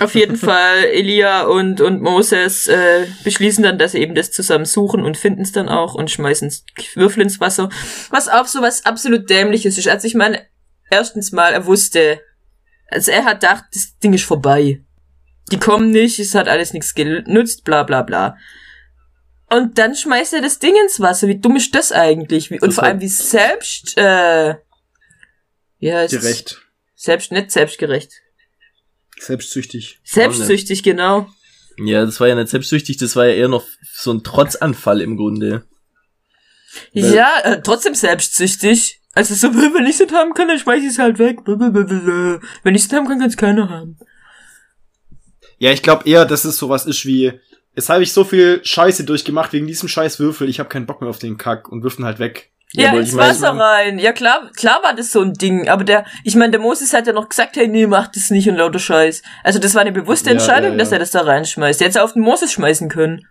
[0.00, 4.64] Auf jeden Fall, Elia und, und Moses äh, beschließen dann, dass sie eben das zusammen
[4.64, 6.52] suchen und finden es dann auch und schmeißen
[6.94, 7.68] Würfel ins Wasser.
[8.10, 9.88] Was auch so was absolut dämliches ist.
[9.88, 10.46] Also ich meine,
[10.90, 12.20] erstens mal, er wusste,
[12.88, 14.82] also er hat gedacht, das Ding ist vorbei.
[15.50, 18.36] Die kommen nicht, es hat alles nichts genutzt, bla bla bla.
[19.50, 21.28] Und dann schmeißt er das Ding ins Wasser.
[21.28, 22.50] Wie dumm ist das eigentlich?
[22.50, 24.54] Wie, und Das vor allem wie selbst, äh,
[25.78, 26.62] ja, es ist Gerecht.
[26.94, 28.12] selbst, nicht selbstgerecht.
[29.22, 30.00] Selbstsüchtig.
[30.04, 31.28] Selbstsüchtig, genau.
[31.78, 35.16] Ja, das war ja nicht selbstsüchtig, das war ja eher noch so ein Trotzanfall im
[35.16, 35.64] Grunde.
[36.92, 39.00] Ja, äh, trotzdem selbstsüchtig.
[39.14, 41.44] Also so, wenn ich es nicht haben kann, dann schmeiß ich es halt weg.
[41.44, 42.40] Blablabla.
[42.62, 43.98] Wenn ich es nicht haben kann, kann es keiner haben.
[45.58, 47.32] Ja, ich glaube eher, dass es sowas ist wie,
[47.76, 51.00] jetzt habe ich so viel Scheiße durchgemacht wegen diesem scheiß Würfel, ich habe keinen Bock
[51.00, 52.51] mehr auf den Kack und wirf ihn halt weg.
[52.74, 53.98] Ja, wollte ins Wasser rein.
[53.98, 55.68] Ja, klar, klar war das so ein Ding.
[55.68, 58.48] Aber der, ich meine, der Moses hat ja noch gesagt, hey, nee, mach das nicht
[58.48, 59.22] und lauter Scheiß.
[59.44, 60.78] Also das war eine bewusste Ja, Entscheidung, ja, ja.
[60.78, 61.80] dass er das da reinschmeißt.
[61.82, 63.26] Er hätte es auf den Moses schmeißen können.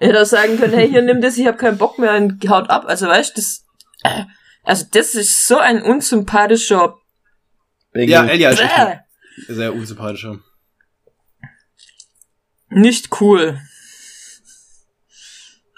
[0.00, 2.48] Er hätte auch sagen können, hey, hier, nimm das, ich habe keinen Bock mehr und
[2.48, 2.86] haut ab.
[2.86, 3.64] Also weißt du, das,
[4.02, 4.24] äh,
[4.64, 6.96] also das ist so ein unsympathischer
[7.94, 8.62] Ja, Elia ist
[9.46, 10.40] sehr unsympathischer.
[12.68, 13.60] Nicht cool.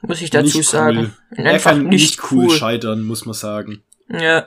[0.06, 0.62] Muss ich dazu Nicht cool.
[0.64, 1.16] sagen.
[1.30, 2.56] Er Einfach kann nicht nicht cool cool.
[2.56, 3.82] scheitern, muss man sagen.
[4.08, 4.46] Ja.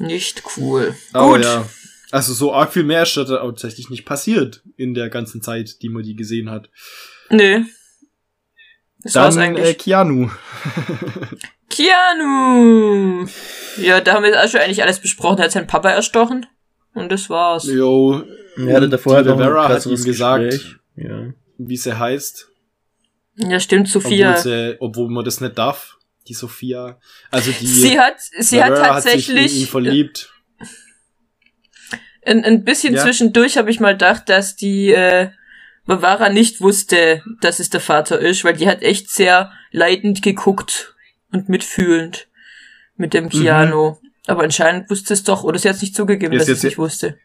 [0.00, 0.94] Nicht cool.
[1.12, 1.44] Aber Gut.
[1.44, 1.68] ja.
[2.10, 5.88] Also so arg viel mehr ist da tatsächlich nicht passiert in der ganzen Zeit, die
[5.88, 6.68] man die gesehen hat.
[7.30, 7.64] Nee.
[9.02, 9.66] Das war's Dann eigentlich.
[9.66, 10.30] äh, Keanu.
[11.70, 13.26] Keanu!
[13.78, 15.38] Ja, da haben wir schon eigentlich alles besprochen.
[15.38, 16.46] Er hat seinen Papa erstochen.
[16.94, 17.64] Und das war's.
[17.64, 18.22] Jo,
[18.56, 20.76] Er hatte davor halt noch ein hat ihm gesagt.
[20.96, 21.32] Ja.
[21.58, 22.48] wie sie heißt.
[23.36, 24.30] Ja, stimmt, Sophia.
[24.30, 25.96] Obwohl, sie, obwohl man das nicht darf.
[26.28, 26.98] Die Sophia.
[27.30, 30.32] Also die sie hat, sie hat Vera sich in ihn tatsächlich verliebt.
[32.24, 33.02] ein, ein bisschen Ja.
[33.02, 35.30] zwischendurch habe ich mal gedacht, dass die äh,
[35.86, 40.94] Bavara nicht wusste, dass es der Vater ist, weil die hat echt sehr leidend geguckt
[41.30, 42.28] und mitfühlend
[42.96, 43.96] mit dem Keanu.
[44.26, 46.62] Aber anscheinend wusste es doch, oder sie hat es nicht zugegeben, Ist dass sie es
[46.62, 47.18] nicht wusste.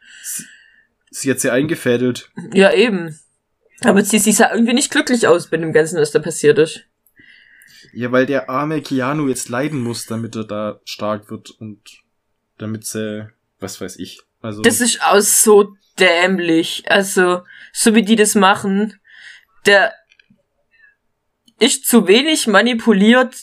[1.12, 2.30] Sie hat sie eingefädelt.
[2.54, 3.18] Ja, eben.
[3.84, 6.86] Aber sie, sie sah irgendwie nicht glücklich aus bei dem Ganzen, was da passiert ist.
[7.94, 11.80] Ja, weil der arme Keanu jetzt leiden muss, damit er da stark wird und
[12.58, 14.22] damit sie, was weiß ich.
[14.42, 16.84] Also Das ist auch so dämlich.
[16.88, 17.42] Also,
[17.74, 19.00] so wie die das machen,
[19.66, 19.94] der
[21.60, 23.36] ist zu wenig manipuliert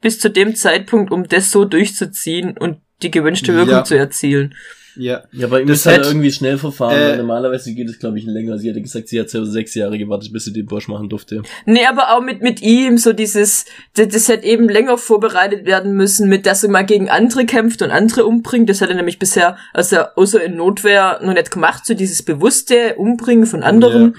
[0.00, 3.84] bis zu dem Zeitpunkt, um das so durchzuziehen und die gewünschte Wirkung Ja.
[3.84, 4.54] zu erzielen.
[4.96, 8.18] Ja, Ja, bei ihm Das ist halt irgendwie schnell verfahren, äh, normalerweise geht es, glaube
[8.18, 8.58] ich, länger.
[8.58, 11.42] Sie hatte gesagt, sie hat ja sechs Jahre gewartet, bis sie den Bosch machen durfte.
[11.64, 15.92] Nee, aber auch mit, mit ihm, so dieses, das, das hätte eben länger vorbereitet werden
[15.94, 18.68] müssen, mit dass er mal gegen andere kämpft und andere umbringt.
[18.68, 22.94] Das hat er nämlich bisher, also außer in Notwehr, noch nicht gemacht, so dieses bewusste
[22.96, 24.16] Umbringen von anderen.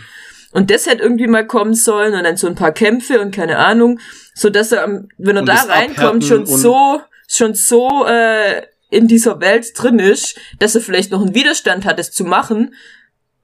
[0.54, 3.58] Und das hätte irgendwie mal kommen sollen und dann so ein paar Kämpfe und keine
[3.58, 4.00] Ahnung,
[4.34, 9.08] so dass er, am- wenn er Und da reinkommt, schon so, schon so äh, in
[9.08, 12.74] dieser Welt drin ist, dass er vielleicht noch einen Widerstand hat, es zu machen,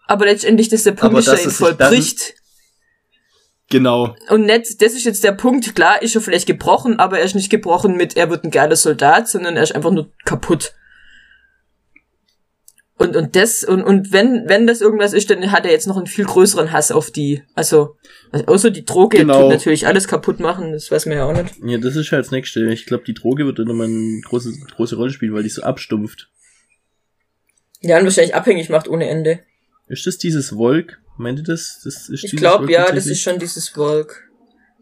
[0.08, 2.36] aber letztendlich, dass der dass ihn vollbricht.
[3.70, 4.16] Genau.
[4.30, 7.36] Und nicht, das ist jetzt der Punkt, klar ist er vielleicht gebrochen, aber er ist
[7.36, 10.74] nicht gebrochen mit, er wird ein geiler Soldat, sondern er ist einfach nur kaputt.
[13.04, 15.98] Und, und das, und, und wenn, wenn das irgendwas ist, dann hat er jetzt noch
[15.98, 17.44] einen viel größeren Hass auf die.
[17.54, 17.98] Also,
[18.32, 19.42] also außer die Droge Genau.
[19.42, 21.56] tut natürlich alles kaputt machen, das weiß man ja auch nicht.
[21.66, 22.72] Ja, das ist halt das nächste.
[22.72, 25.64] Ich glaube, die Droge wird dann nochmal eine große, große Rolle spielen, weil die so
[25.64, 26.30] abstumpft.
[27.82, 29.40] Ja, und wahrscheinlich abhängig macht ohne Ende.
[29.88, 31.00] Ist das dieses Volk?
[31.18, 31.82] Meint ihr das?
[31.84, 34.30] das ist Ich glaube, ja, das ist schon dieses Volk.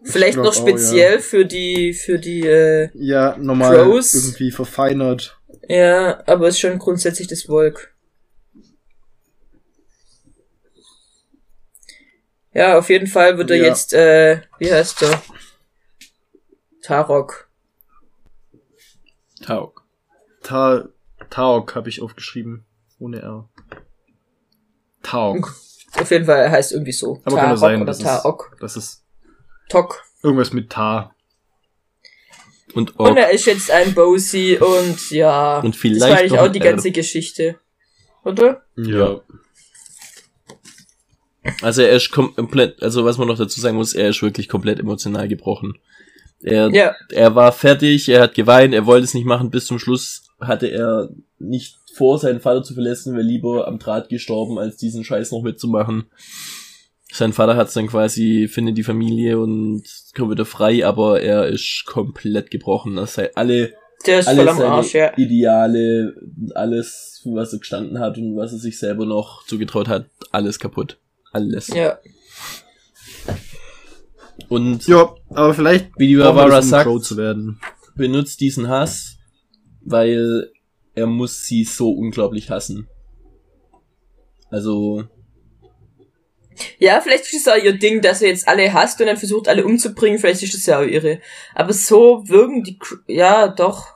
[0.04, 4.14] Vielleicht glaub noch speziell für die, für die, äh, Ja, nochmal Crows.
[4.14, 5.38] irgendwie verfeinert.
[5.68, 7.94] ja, aber es ist schon grundsätzlich das Volk.
[12.54, 13.64] Ja, auf jeden Fall wird er Ja.
[13.66, 15.22] jetzt, äh, wie heißt er?
[16.82, 17.50] Tarok.
[19.46, 19.84] Tauk.
[20.44, 20.88] Ta
[21.30, 22.66] Taok habe ich aufgeschrieben.
[23.00, 23.50] Ohne R.
[25.04, 25.54] Taok.
[26.00, 27.22] Auf jeden Fall, er heißt irgendwie so.
[27.26, 28.58] Aber kann Tarok ja sein, oder Tarok.
[28.60, 29.04] das ist
[29.70, 30.04] Tok.
[30.24, 31.16] irgendwas mit Ta.
[32.74, 33.18] Und Und Ork.
[33.18, 35.60] er ist jetzt ein Bosi und ja.
[35.60, 36.72] Und das vielleicht war eigentlich auch die R.
[36.72, 37.60] ganze Geschichte.
[38.24, 38.64] Oder?
[38.78, 39.22] Ja.
[41.62, 44.80] Also er ist komplett, also was man noch dazu sagen muss, er ist wirklich komplett
[44.80, 45.78] emotional gebrochen.
[46.44, 46.96] Er, Ja.
[47.10, 50.68] er war fertig, er hat geweint, er wollte es nicht machen, bis zum Schluss hatte
[50.68, 55.32] er nicht vor, seinen Vater zu verlassen, wäre lieber am Draht gestorben, als diesen Scheiß
[55.32, 56.06] noch mitzumachen.
[57.12, 59.84] Sein Vater hat dann quasi, findet die Familie und
[60.16, 62.96] kommt wieder frei, aber er ist komplett gebrochen.
[62.96, 63.74] Das heißt, alle,
[64.08, 65.12] alle seine Arsch, ja.
[65.18, 66.16] Ideale,
[66.56, 70.58] alles, für was er gestanden hat und was er sich selber noch zugetraut hat, alles
[70.58, 70.98] kaputt.
[71.32, 71.68] Alles.
[71.68, 72.00] Ja.
[74.50, 77.60] Und Ja, aber vielleicht wie die Barbara das, sagt, Crow zu werden.
[77.96, 79.18] benutzt diesen Hass,
[79.82, 80.52] weil
[80.94, 82.88] er muss sie so unglaublich hassen.
[84.50, 85.06] Also,
[86.80, 89.48] Ja, vielleicht ist es auch ihr Ding, dass er jetzt alle hasst und dann versucht,
[89.48, 90.20] alle umzubringen.
[90.20, 91.22] Vielleicht ist das ja auch irre.
[91.56, 93.88] Aber so wirken die, ja, doch.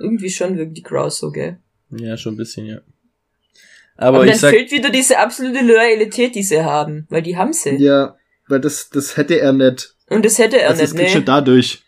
[0.00, 1.58] Irgendwie schon wirken die Crows so, gell?
[1.90, 2.80] ja, schon ein bisschen, ja.
[4.02, 7.06] Aber, Aber, dann sag, fehlt wieder diese absolute Loyalität, die sie haben.
[7.08, 7.76] Weil die haben sie.
[7.76, 8.16] Ja,
[8.48, 9.94] weil das, das hätte er nicht.
[10.08, 11.24] Und das hätte er Das nicht, ist kriegst du ne?
[11.24, 11.82] dadurch.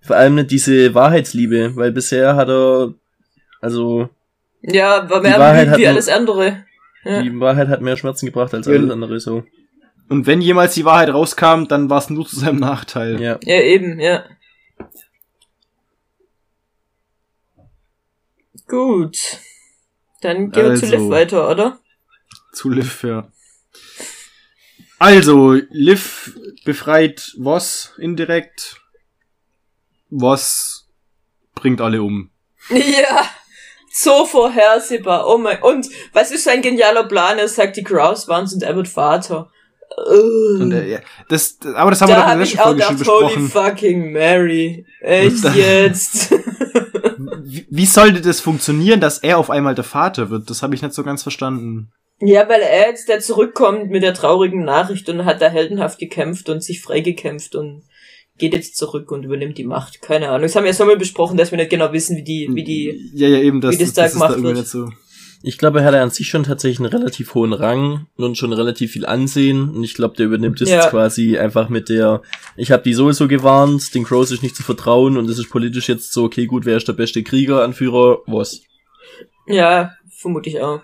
[0.00, 2.94] vor allem nicht diese Wahrheitsliebe, weil bisher hat er,
[3.60, 4.08] also,
[4.62, 6.64] Ja, war Die mehr Wahrheit wie alles andere.
[7.04, 7.22] Ja.
[7.22, 9.44] die Wahrheit hat mehr Schmerzen gebracht als alles andere, so.
[10.08, 13.20] Und wenn jemals die Wahrheit rauskam, dann war es nur zu seinem Nachteil.
[13.20, 13.38] Ja.
[13.44, 14.24] Ja, eben, ja.
[18.66, 19.16] Gut.
[20.20, 20.96] Dann gehen wir zu Also.
[20.96, 21.78] Liv weiter, oder?
[22.52, 23.28] Zu Liv, ja.
[24.98, 28.76] Also, Liv befreit Voss indirekt.
[30.10, 30.88] Voss
[31.54, 32.30] bringt alle um.
[32.70, 33.28] Ja,
[33.92, 35.26] so vorhersehbar.
[35.26, 37.38] Oh mein, und was ist sein genialer Plan?
[37.38, 39.50] Er sagt, die Crows waren und er wird Vater.
[40.06, 42.96] Und, äh, das, das- aber das haben wir doch da in der letzten Folge schon
[42.96, 43.48] gedacht, holy besprochen.
[43.48, 44.86] fucking Mary.
[45.00, 46.32] Echt Da- jetzt?
[47.68, 50.50] Wie, sollte das funktionieren, dass er auf einmal der Vater wird?
[50.50, 51.92] Das habe ich nicht so ganz verstanden.
[52.20, 56.48] ja, weil er jetzt da zurückkommt mit der traurigen Nachricht und hat da heldenhaft gekämpft
[56.48, 57.82] und sich freigekämpft und
[58.38, 60.02] geht jetzt zurück und übernimmt die Macht.
[60.02, 60.42] Keine Ahnung.
[60.42, 62.64] Das haben wir ja so mal besprochen, dass wir nicht genau wissen, wie die, wie
[62.64, 64.66] die, Ja, ja, eben, das, wie das das, da das ist da gemacht wird.
[64.66, 64.88] so.
[65.42, 68.92] Ich glaube, er hat an sich schon tatsächlich einen relativ hohen Rang und schon relativ
[68.92, 69.70] viel Ansehen.
[69.70, 70.76] Und ich glaube, der übernimmt es Ja.
[70.82, 72.20] jetzt quasi einfach mit der,
[72.56, 75.88] ich habe die sowieso gewarnt, den Crows ist nicht zu vertrauen und es ist politisch
[75.88, 78.60] jetzt so, okay, gut, wer ist der beste Krieger, Anführer, was?
[79.46, 80.82] ja, vermute ich auch.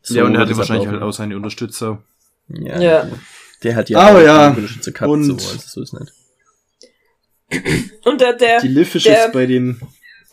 [0.00, 1.02] So ja, und er hatte wahrscheinlich ablaufen.
[1.02, 2.02] halt auch seine Unterstützer.
[2.48, 2.80] Ja.
[2.80, 3.08] Ja.
[3.62, 6.12] Der hat ja Aber auch ja, einen Unterstützer gehabt, und- so, also so ist nicht.
[8.04, 9.80] Und der, der, Die Liv ist der- jetzt bei den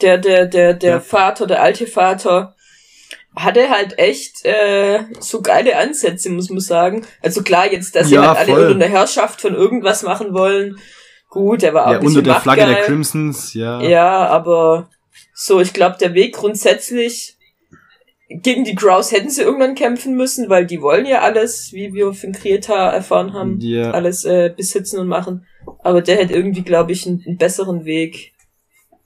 [0.02, 1.00] der, der, der, der Ja.
[1.00, 2.56] Vater, der alte Vater,
[3.36, 7.06] hatte halt echt äh, so geile Ansätze, muss man sagen.
[7.22, 8.66] Also klar, jetzt, dass sie Ja, halt alle voll.
[8.66, 10.78] unter der Herrschaft von irgendwas machen wollen.
[11.30, 12.82] Gut, er war auch ja, ein unter der Flagge der.
[12.82, 13.82] Crimsons, ja.
[13.82, 14.90] Ja, aber
[15.34, 17.38] so, ich glaube, der Weg grundsätzlich
[18.30, 22.14] gegen die Crows hätten sie irgendwann kämpfen müssen, weil die wollen ja alles, wie wir
[22.14, 23.92] von Kreta erfahren haben, Ja.
[23.92, 25.46] alles äh, besitzen und machen.
[25.84, 28.34] Aber der hätte irgendwie, glaube ich, einen, einen besseren Weg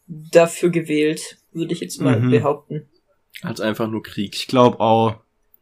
[0.07, 2.31] dafür gewählt, würde ich jetzt mal Mhm.
[2.31, 2.87] behaupten.
[3.43, 4.35] Hat einfach nur Krieg.
[4.35, 5.15] Ich glaube auch.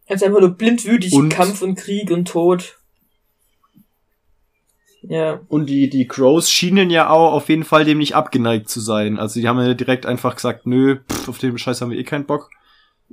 [0.07, 2.77] Also einfach nur blindwütig Und- Kampf und Krieg und Tod.
[5.01, 5.41] Ja.
[5.49, 9.19] Und die, die Crows schienen ja auch auf jeden Fall dem nicht abgeneigt zu sein.
[9.19, 12.03] Also die haben ja direkt einfach gesagt, nö, pff, auf den Scheiß haben wir eh
[12.05, 12.49] keinen Bock.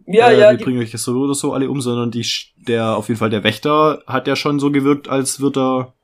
[0.07, 2.25] Ja, äh, ja, Wir die, bringen euch das so oder so alle um, sondern die,
[2.57, 5.95] der, auf jeden Fall der Wächter hat ja schon so gewirkt, als wird er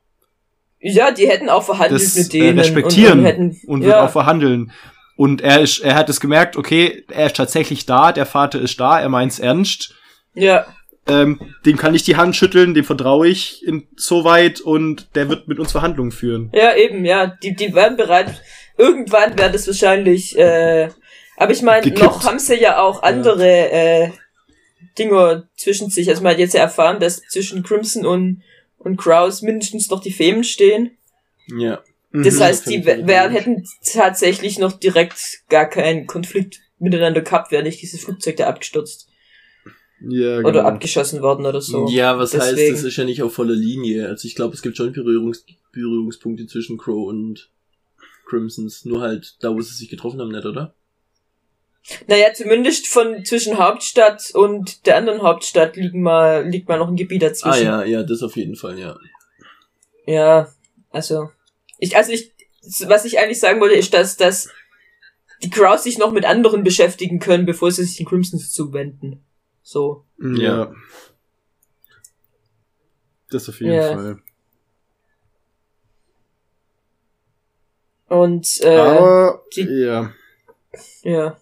[0.78, 2.58] ja, die hätten auch verhandelt das mit äh, denen.
[2.58, 4.72] respektieren und, und hätten, und wird ja, auch verhandeln.
[5.16, 8.78] Und er ist, er hat es gemerkt, okay, er ist tatsächlich da, der Vater ist
[8.78, 9.94] da, er meint's ernst.
[10.34, 10.66] ja,
[11.08, 15.60] ähm, dem kann ich die Hand schütteln, dem vertraue ich insoweit und der wird mit
[15.60, 16.50] uns Verhandlungen führen.
[16.52, 17.28] Ja, eben, ja.
[17.28, 18.42] Die, die werden bereit.
[18.76, 20.88] Irgendwann wird es wahrscheinlich, äh,
[21.36, 24.10] aber ich meine, noch haben sie ja auch andere äh,
[24.98, 26.08] Dinge zwischen sich.
[26.08, 28.42] Also man hat jetzt ja erfahren, dass zwischen Crimson und,
[28.78, 30.96] und Kraus mindestens noch die Femen stehen.
[31.56, 31.82] Ja.
[32.24, 32.40] Das Mhm.
[32.40, 38.04] heißt, die wär, hätten tatsächlich noch direkt gar keinen Konflikt miteinander gehabt, wäre nicht dieses
[38.04, 39.08] Flugzeug da abgestürzt
[40.00, 40.64] ja, oder genau.
[40.64, 41.88] abgeschossen worden oder so.
[41.88, 42.74] Ja, was heißt, Deswegen.
[42.74, 44.08] das ist ja nicht auf voller Linie.
[44.08, 47.50] Also ich glaube, es gibt schon Berührungs Berührungspunkte zwischen Crow und
[48.26, 48.84] Crimsons.
[48.84, 50.74] Nur halt da, wo sie sich getroffen haben, nicht, oder?
[52.08, 56.96] Naja, zumindest von zwischen Hauptstadt und der anderen Hauptstadt liegen mal, liegt mal noch ein
[56.96, 57.68] Gebiet dazwischen.
[57.68, 58.98] Ah ja, ja, das auf jeden Fall, ja.
[60.06, 60.48] Ja,
[60.90, 61.30] also
[61.78, 62.32] ich, also ich,
[62.86, 64.48] was ich eigentlich sagen wollte, ist, dass, dass
[65.42, 69.24] die Crows sich noch mit anderen beschäftigen können, bevor sie sich den Crimsons zuwenden.
[69.62, 70.04] So.
[70.18, 70.28] Ja.
[70.38, 70.74] Ja.
[73.30, 73.92] Das auf jeden Ja.
[73.94, 74.18] Fall.
[78.08, 80.12] Und äh, Aber, die- ja.
[81.02, 81.36] ja.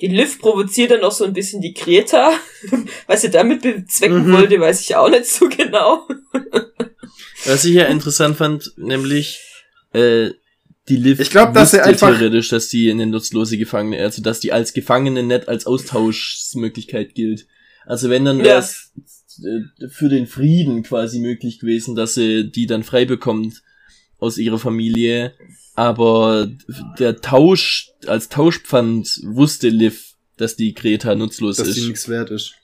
[0.00, 2.32] Die Liv provoziert dann noch so ein bisschen die Kreta.
[3.06, 4.32] Was sie damit bezwecken Mhm.
[4.32, 6.06] wollte, weiß ich auch nicht so genau.
[7.46, 9.40] Was ich ja interessant fand, nämlich,
[9.92, 10.30] äh,
[10.88, 14.40] die Liv Ich glaub, dass sie einfach- theoretisch, dass die eine nutzlose Gefangene, also dass
[14.40, 17.46] die als Gefangene nicht als Austauschmöglichkeit gilt.
[17.86, 18.44] Also wenn dann Ja.
[18.44, 18.92] wäre es
[19.44, 23.62] äh, für den Frieden quasi möglich gewesen, dass sie die dann frei bekommt
[24.18, 25.34] aus ihrer Familie.
[25.74, 26.50] Aber
[26.98, 31.76] der Tausch, als Tauschpfand wusste Liv, dass die Greta nutzlos Dass ist.
[31.76, 32.54] die nichts wert ist.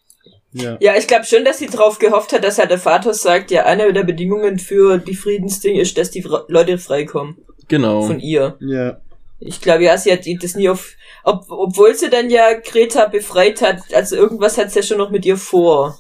[0.53, 0.77] Ja.
[0.81, 3.65] Ja, ich glaube schon, dass sie drauf gehofft hat, dass halt der Vater sagt, ja,
[3.65, 7.39] eine der Bedingungen für die Friedensding ist, dass die Fra- Leute freikommen
[7.69, 8.03] Genau.
[8.03, 8.57] von ihr.
[8.61, 9.01] Ja.
[9.41, 10.91] Ich glaube, ja, sie hat die- das nie auf,
[11.25, 15.11] ob, obwohl sie dann ja Greta befreit hat, also irgendwas hat sie ja schon noch
[15.11, 15.99] mit ihr vor.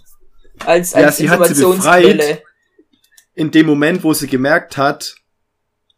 [0.66, 2.16] Als, Ja, als sie hat sie Informationsquelle.
[2.18, 2.42] befreit.
[3.34, 5.14] In dem Moment, wo sie gemerkt hat,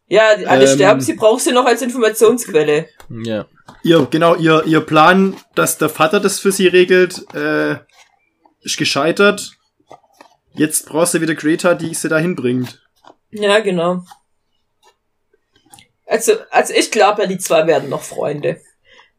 [0.07, 2.87] Ja, alle Ähm, sterben, sie braucht sie noch als Informationsquelle.
[3.25, 3.47] Ja.
[3.83, 7.77] ihr, genau, ihr, ihr Plan, dass der Vater das für sie regelt, äh,
[8.65, 9.53] ist gescheitert.
[10.55, 12.81] Jetzt brauchst du wieder Greta, die sie dahin bringt.
[13.31, 14.05] Ja, genau.
[16.07, 18.61] Also, also ich glaube ja, die zwei werden noch Freunde.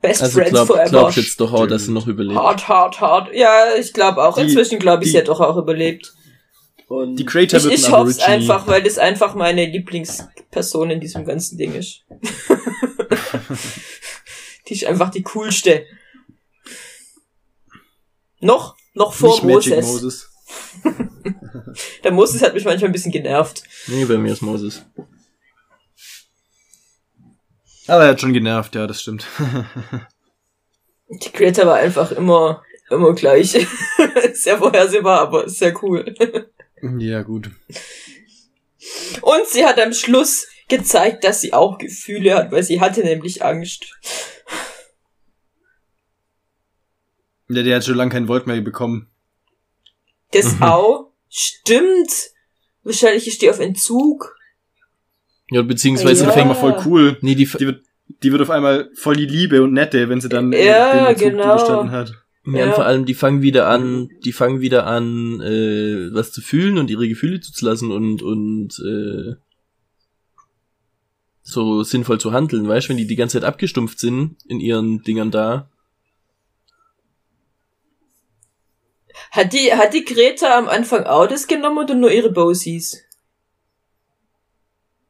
[0.02, 0.90] Best Also Friends glaub, forever.
[0.90, 2.40] glaubst jetzt doch auch, dass sie noch überlebt.
[2.40, 3.34] Hart, hart, hart.
[3.34, 4.36] Ja, ich glaube auch.
[4.36, 6.14] Die- Inzwischen glaube ich, die- sie hat doch auch überlebt.
[6.88, 10.92] Und Die Greta Ich, wird ich ein hoffe es einfach, weil das einfach meine Lieblingsperson
[10.92, 12.04] in diesem ganzen Ding ist.
[14.68, 15.88] die ist einfach die coolste.
[18.40, 20.30] Noch, noch vor Nicht Magic Moses.
[20.84, 21.06] Moses.
[22.04, 23.64] Der Moses hat mich manchmal ein bisschen genervt.
[23.88, 24.84] nee, bei mir ist Moses.
[27.88, 29.28] Aber er hat schon genervt, ja, das stimmt.
[31.08, 33.52] Die Creator war einfach immer, immer gleich.
[34.34, 36.16] sehr vorhersehbar, aber sehr cool.
[36.98, 37.52] ja, gut.
[39.22, 43.44] Und sie hat am Schluss gezeigt, dass sie auch Gefühle hat, weil sie hatte nämlich
[43.44, 43.86] Angst.
[47.50, 49.08] Ja, der hat schon lange kein Volt mehr bekommen.
[50.32, 50.64] Das Mhm.
[50.64, 52.10] auch stimmt.
[52.84, 54.36] Wahrscheinlich ist die auf Entzug.
[55.52, 56.32] Ja, beziehungsweise Ja.
[56.32, 57.18] Fängt immer voll cool.
[57.22, 57.84] Nee, die, Die wird,
[58.24, 61.30] die wird auf einmal voll die Liebe und Nette, wenn sie dann Ja, den Zug
[61.32, 61.44] genau.
[61.44, 62.12] überstanden hat.
[62.48, 62.74] ja, Ja.
[62.74, 66.90] vor allem, die fangen wieder an, die fangen wieder an, äh, was zu fühlen und
[66.90, 69.36] ihre Gefühle zuzulassen und, und, äh,
[71.42, 75.30] so sinnvoll zu handeln, weißt, wenn die die ganze Zeit abgestumpft sind in ihren Dingern
[75.32, 75.70] da.
[79.36, 83.04] Hat die, hat die Greta am Anfang auch das genommen oder nur ihre Bosies?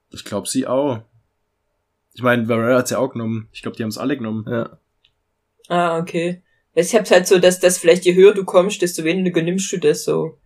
[0.09, 1.03] Ich glaube sie auch.
[2.15, 3.49] Ich meine, Varela hat's ja auch genommen.
[3.51, 4.45] Ich glaube, die haben's alle genommen.
[4.49, 4.79] Ja.
[5.67, 6.41] Ah, okay.
[6.73, 9.77] Ich hab's halt so, dass das vielleicht je höher du kommst, desto weniger nimmst du
[9.77, 10.39] das so.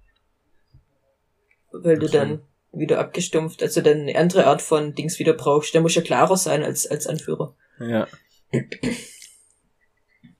[1.71, 2.17] Weil du Ach so.
[2.17, 2.41] dann
[2.73, 5.73] wieder abgestumpft, also dann eine andere Art von Dings wieder brauchst.
[5.73, 7.55] Der muss ja klarer sein als, als Anführer.
[7.79, 8.07] Ja.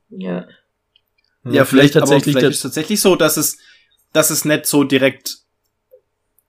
[0.10, 0.48] Ja.
[1.46, 3.58] Ja, vielleicht, tatsächlich aber vielleicht der, ist es tatsächlich so, dass es,
[4.14, 5.38] dass es nicht so direkt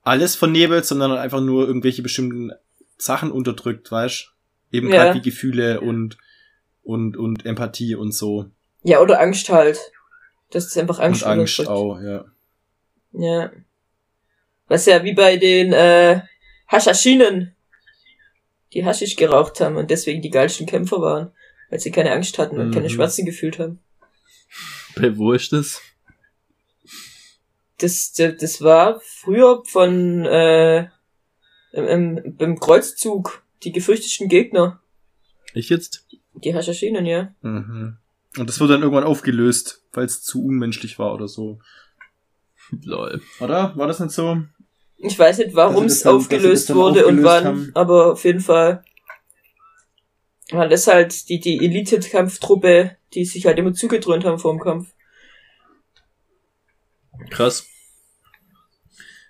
[0.02, 2.52] alles vernebelt, sondern einfach nur irgendwelche bestimmten
[2.98, 4.32] Sachen unterdrückt, weißt?
[4.72, 4.96] Eben Ja.
[5.04, 6.16] gerade wie Gefühle und,
[6.82, 8.46] und, und Empathie und so.
[8.82, 9.78] Ja, oder Angst halt.
[10.50, 11.22] Das ist einfach Angst.
[11.22, 12.24] und Angst auch, ja.
[13.12, 13.50] Ja.
[14.68, 16.22] Was ja wie bei den äh,
[16.68, 17.54] Haschaschinen,
[18.72, 21.32] die Haschisch geraucht haben und deswegen die geilsten Kämpfer waren,
[21.70, 22.90] weil sie keine Angst hatten und keine Mhm.
[22.92, 23.80] Schmerzen gefühlt haben.
[24.96, 25.80] Bei wo ist das?
[27.78, 30.88] Das, das, das war früher von äh,
[31.72, 34.80] im, im, beim Kreuzzug die gefürchteten Gegner,
[35.54, 36.06] Ich jetzt?
[36.34, 37.34] die Haschaschinen, ja.
[37.42, 37.96] Mhm.
[38.38, 41.58] Und das wird dann irgendwann aufgelöst, weil es zu unmenschlich war oder so.
[42.82, 43.20] Lol.
[43.40, 43.76] Oder?
[43.76, 44.42] War das nicht so?
[44.96, 47.70] Ich weiß nicht, warum es aufgelöst wurde und aufgelöst wann, haben.
[47.74, 48.84] aber auf jeden Fall
[50.52, 54.92] war das halt die, die Elite-Kampftruppe, die sich halt immer zugedröhnt haben vor dem Kampf.
[57.30, 57.66] Krass.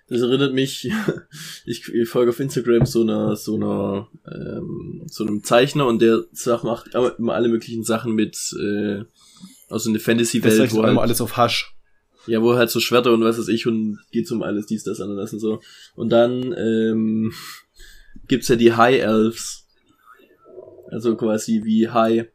[0.07, 0.91] Das erinnert mich,
[1.65, 6.25] ich, ich folge auf Instagram so einer, so einer, ähm, so einem Zeichner und der
[6.33, 9.03] Sach macht immer immer alle möglichen Sachen mit, äh,
[9.69, 11.73] also eine Das Fantasy-Welt, ist wo immer halt, alles auf Hasch.
[12.27, 14.99] ja, wo halt so Schwerter und was weiß ich und geht's um alles, dies, das,
[14.99, 15.61] anderes und so.
[15.95, 17.33] Und dann, ähm,
[18.27, 19.60] gibt's ja die High Elves.
[20.91, 22.25] Also quasi wie High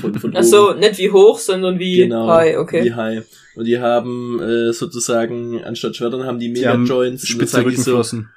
[0.00, 2.84] von, von Ach so, nicht wie hoch, sondern wie Genau, high, okay.
[2.84, 3.24] wie High.
[3.54, 7.26] Und die haben äh, sozusagen, anstatt Schwertern haben die Mega-Joints.
[7.26, 8.30] spitze sagen die so, Rückenflossen.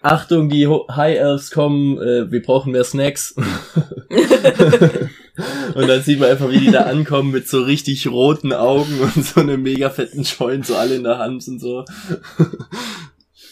[0.00, 3.34] Achtung, die High Elves kommen, äh, wir brauchen mehr Snacks.
[5.74, 9.24] und dann sieht man einfach, wie die da ankommen mit so richtig roten Augen und
[9.24, 11.84] so einem mega fetten Joint, so alle in der Hand und so.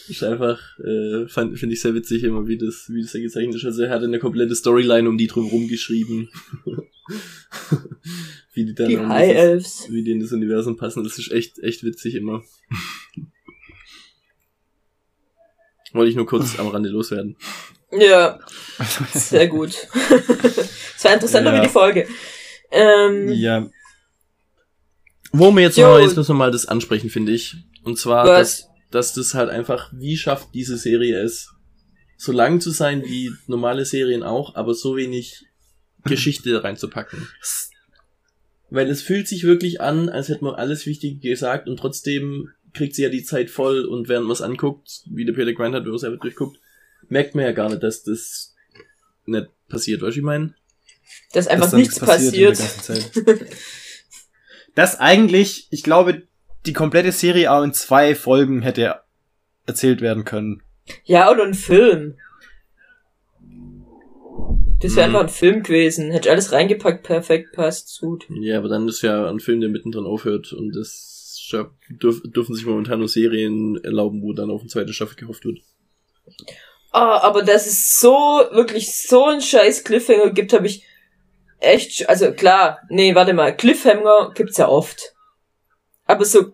[0.09, 3.55] Ist einfach, äh, fand- finde ich sehr witzig immer, wie das, wie das da gezeichnet
[3.55, 3.65] ist.
[3.65, 6.29] Also er hat eine komplette Storyline um die drum rumgeschrieben.
[8.53, 9.85] wie die dann Die High Elves.
[9.89, 11.03] wie die in das Universum passen.
[11.03, 12.43] Das ist echt, echt witzig immer.
[15.93, 17.37] Wollte ich nur kurz am Rande loswerden.
[17.91, 18.39] Ja,
[19.13, 19.69] sehr gut.
[20.95, 21.61] Es war interessanter Ja.
[21.61, 22.07] wie die Folge.
[22.71, 23.69] Ähm, Ja,
[25.31, 25.87] Wo wir jetzt Jo.
[25.87, 27.55] noch, jetzt müssen wir mal das ansprechen, finde ich.
[27.83, 28.61] Und zwar, was?
[28.61, 31.49] dass das halt einfach, wie schafft diese Serie es,
[32.17, 35.45] so lang zu sein wie normale Serien auch, aber so wenig
[36.05, 37.27] Geschichte reinzupacken.
[38.69, 42.95] Weil es fühlt sich wirklich an, als hätte man alles Wichtige gesagt und trotzdem kriegt
[42.95, 45.83] sie ja die Zeit voll und während man es anguckt, wie der Peter Grant hat,
[45.83, 46.59] wenn man es einfach durchguckt,
[47.07, 48.55] merkt man ja gar nicht, dass das
[49.25, 50.53] nicht passiert, weißt du, ich meine?
[51.33, 52.57] Dass einfach dass da nichts in der passiert.
[52.57, 53.11] ganzen Zeit.
[54.75, 56.27] Das eigentlich, ich glaube,
[56.65, 58.95] die komplette Serie auch in zwei Folgen hätte
[59.65, 60.63] erzählt werden können.
[61.05, 62.17] Ja, oder ein Film.
[64.81, 65.15] Das wäre Mhm.
[65.15, 66.11] einfach ein Film gewesen.
[66.11, 68.25] Hätte ich alles reingepackt, perfekt, passt, gut.
[68.41, 71.49] Ja, aber dann ist ja ein Film, der mittendrin aufhört und das
[71.89, 75.59] dürf, dürfen sich momentan nur Serien erlauben, wo dann auf eine zweite Staffel gehofft wird.
[76.91, 78.11] Ah, aber dass es so,
[78.51, 80.85] wirklich so ein scheiß Cliffhanger gibt, habe ich
[81.59, 85.15] echt, also klar, nee, warte mal, Cliffhanger gibt's ja oft.
[86.07, 86.53] Aber so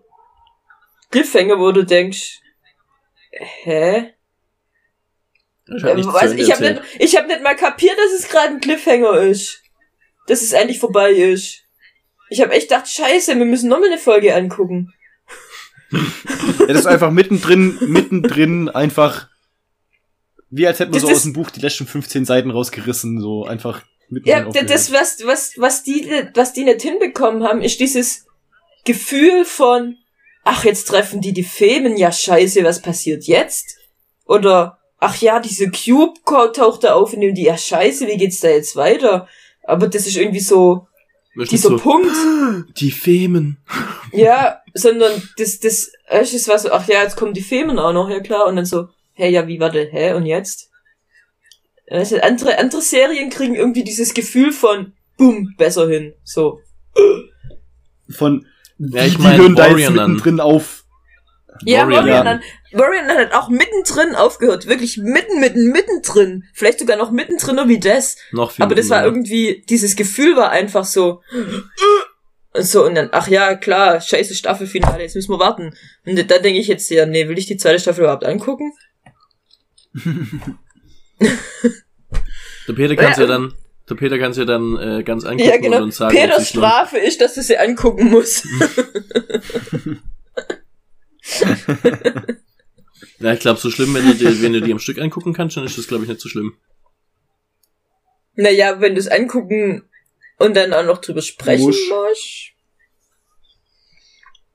[1.12, 2.42] Cliffhanger, wo du denkst,
[3.32, 4.14] hä?
[5.68, 6.02] Ich hab Äh,
[6.36, 9.62] ich habe nicht, ich hab nicht mal kapiert, dass es gerade ein Cliffhanger ist.
[10.28, 11.62] Dass es eigentlich vorbei ist.
[12.30, 14.94] Ich habe echt gedacht, scheiße, wir müssen nochmal eine Folge angucken.
[16.60, 19.28] Ja, das ist einfach mittendrin, mittendrin einfach,
[20.50, 23.46] wie als hätten wir Das so aus dem Buch die letzten 15 Seiten rausgerissen, so
[23.46, 28.26] einfach mittendrin Ja, das, was, was, was die, was die nicht hinbekommen haben, ist dieses
[28.86, 29.98] Gefühl von,
[30.44, 33.78] ach, jetzt treffen die die Femen, ja scheiße, was passiert jetzt?
[34.26, 38.40] Oder, ach ja, diese Cube taucht da auf und nimmt die, ja scheiße, wie geht's
[38.40, 39.28] da jetzt weiter?
[39.64, 40.88] Aber das ist irgendwie so,
[41.36, 42.12] du, dieser so, Punkt,
[42.78, 43.58] Die Femen.
[44.12, 47.94] ja, sondern das, das, es ist was so, ach ja, jetzt kommen die Femen auch
[47.94, 50.70] noch, ja klar, und dann so, hä, ja, wie, warte, hä, und jetzt?
[51.90, 56.60] Also andere, andere Serien kriegen irgendwie dieses Gefühl von, boom, besser hin, so.
[58.10, 58.46] Von,
[58.92, 60.84] Ja, ich die mein, hören da jetzt mittendrin auf.
[61.66, 62.40] Ja, Warrior
[62.72, 66.46] Warrior, hat auch mittendrin aufgehört, wirklich mitten, mitten, mittendrin.
[66.54, 68.18] Vielleicht sogar noch mittendrin wie das.
[68.32, 71.22] Noch viel Aber das war irgendwie, dieses Gefühl war einfach so,
[72.54, 75.76] und so, und dann, ach ja, klar, scheiße Staffelfinale, jetzt müssen wir warten.
[76.06, 78.74] Und da denke ich jetzt, ja, nee, will ich die zweite Staffel überhaupt angucken?
[82.68, 83.54] Der Peter kann's Ja, ja dann,
[83.90, 85.78] der Peter kann's ja dann äh, ganz angucken Ja, genau.
[85.78, 86.50] und uns sagen, Peters.
[86.50, 88.46] Strafe ist, dass du sie angucken musst.
[93.20, 95.58] Ja, ich glaube, so schlimm, wenn du, die, wenn du die am Stück angucken kannst,
[95.58, 96.54] dann ist das, glaube ich, nicht so schlimm.
[98.36, 99.84] naja, wenn du es angucken
[100.40, 101.90] und dann auch noch drüber sprechen Musch.
[101.90, 102.52] musst,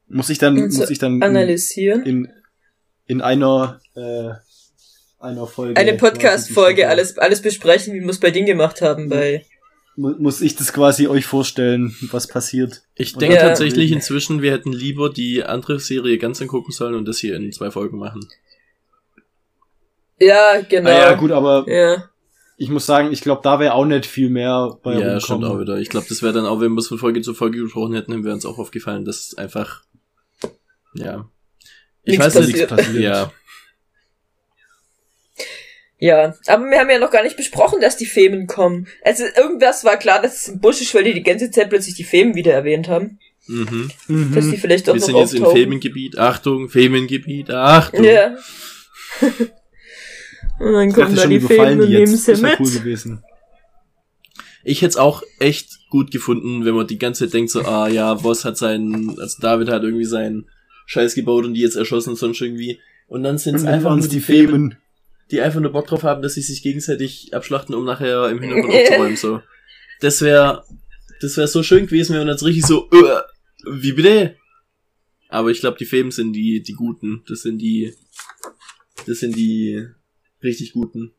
[0.08, 2.02] Muss ich dann, muss ich dann in, analysieren.
[2.04, 2.28] in,
[3.06, 4.30] in einer, äh,
[5.20, 5.78] einer Folge.
[5.80, 9.44] Eine Podcast-Folge, alles, alles besprechen, wie wir es bei Ding gemacht haben, bei,
[9.96, 12.82] Mu- Muss ich das quasi euch vorstellen, was passiert?
[12.94, 13.42] Ich denke Ja.
[13.42, 17.52] tatsächlich inzwischen, wir hätten lieber die andere Serie ganz angucken sollen und das hier in
[17.52, 18.20] zwei Folgen machen.
[20.20, 20.90] ja, genau.
[20.90, 22.08] Ah ja, gut, aber Ja.
[22.56, 25.56] ich muss sagen, ich glaube, da wäre auch nicht viel mehr bei ja, stimmt rumkommen.
[25.56, 25.78] auch wieder.
[25.78, 28.12] Ich glaube, das wäre dann auch, wenn wir es von Folge zu Folge gesprochen hätten,
[28.12, 29.82] dann wäre uns auch aufgefallen, dass einfach,
[30.94, 31.28] ja.
[32.04, 33.02] Ich Nichts weiß nicht, Nichts passiert.
[33.02, 33.32] ja.
[36.00, 38.86] Ja, aber wir haben ja noch gar nicht besprochen, dass die Femen kommen.
[39.02, 41.96] Also irgendwas war klar, dass es im Busch ist, weil die die ganze Zeit plötzlich
[41.96, 43.18] die Femen wieder erwähnt haben.
[43.48, 43.90] Mhm.
[44.34, 45.62] dass die vielleicht auch Wir noch sind jetzt im auftauchen.
[45.62, 46.18] Femengebiet.
[46.18, 47.50] Achtung, Femengebiet.
[47.50, 48.04] Achtung.
[48.04, 48.36] Ja.
[50.60, 52.24] und dann kommen da schon, die Fäden und nehmen jetzt.
[52.24, 52.60] sie Das wäre mit.
[52.60, 53.24] cool gewesen.
[54.64, 57.88] Ich hätte es auch echt gut gefunden, wenn man die ganze Zeit denkt so, ah
[57.88, 60.46] ja, Voss hat seinen, also David hat irgendwie seinen
[60.84, 62.78] Scheiß gebaut und die jetzt erschossen und sonst irgendwie.
[63.06, 64.76] Und dann sind es einfach nur die Femen, Femen.
[65.30, 68.74] Die einfach nur Bock drauf haben, dass sie sich gegenseitig abschlachten, um nachher im Hintergrund
[68.74, 69.42] aufzuräumen, so.
[70.00, 70.64] Das wäre,
[71.20, 73.20] das wäre so schön gewesen, wenn man jetzt richtig so, äh,
[73.70, 74.36] wie bitte?
[75.28, 77.22] Aber ich glaube, die Femen sind die, die Guten.
[77.28, 77.92] Das sind die,
[79.06, 79.84] das sind die
[80.42, 81.12] richtig Guten.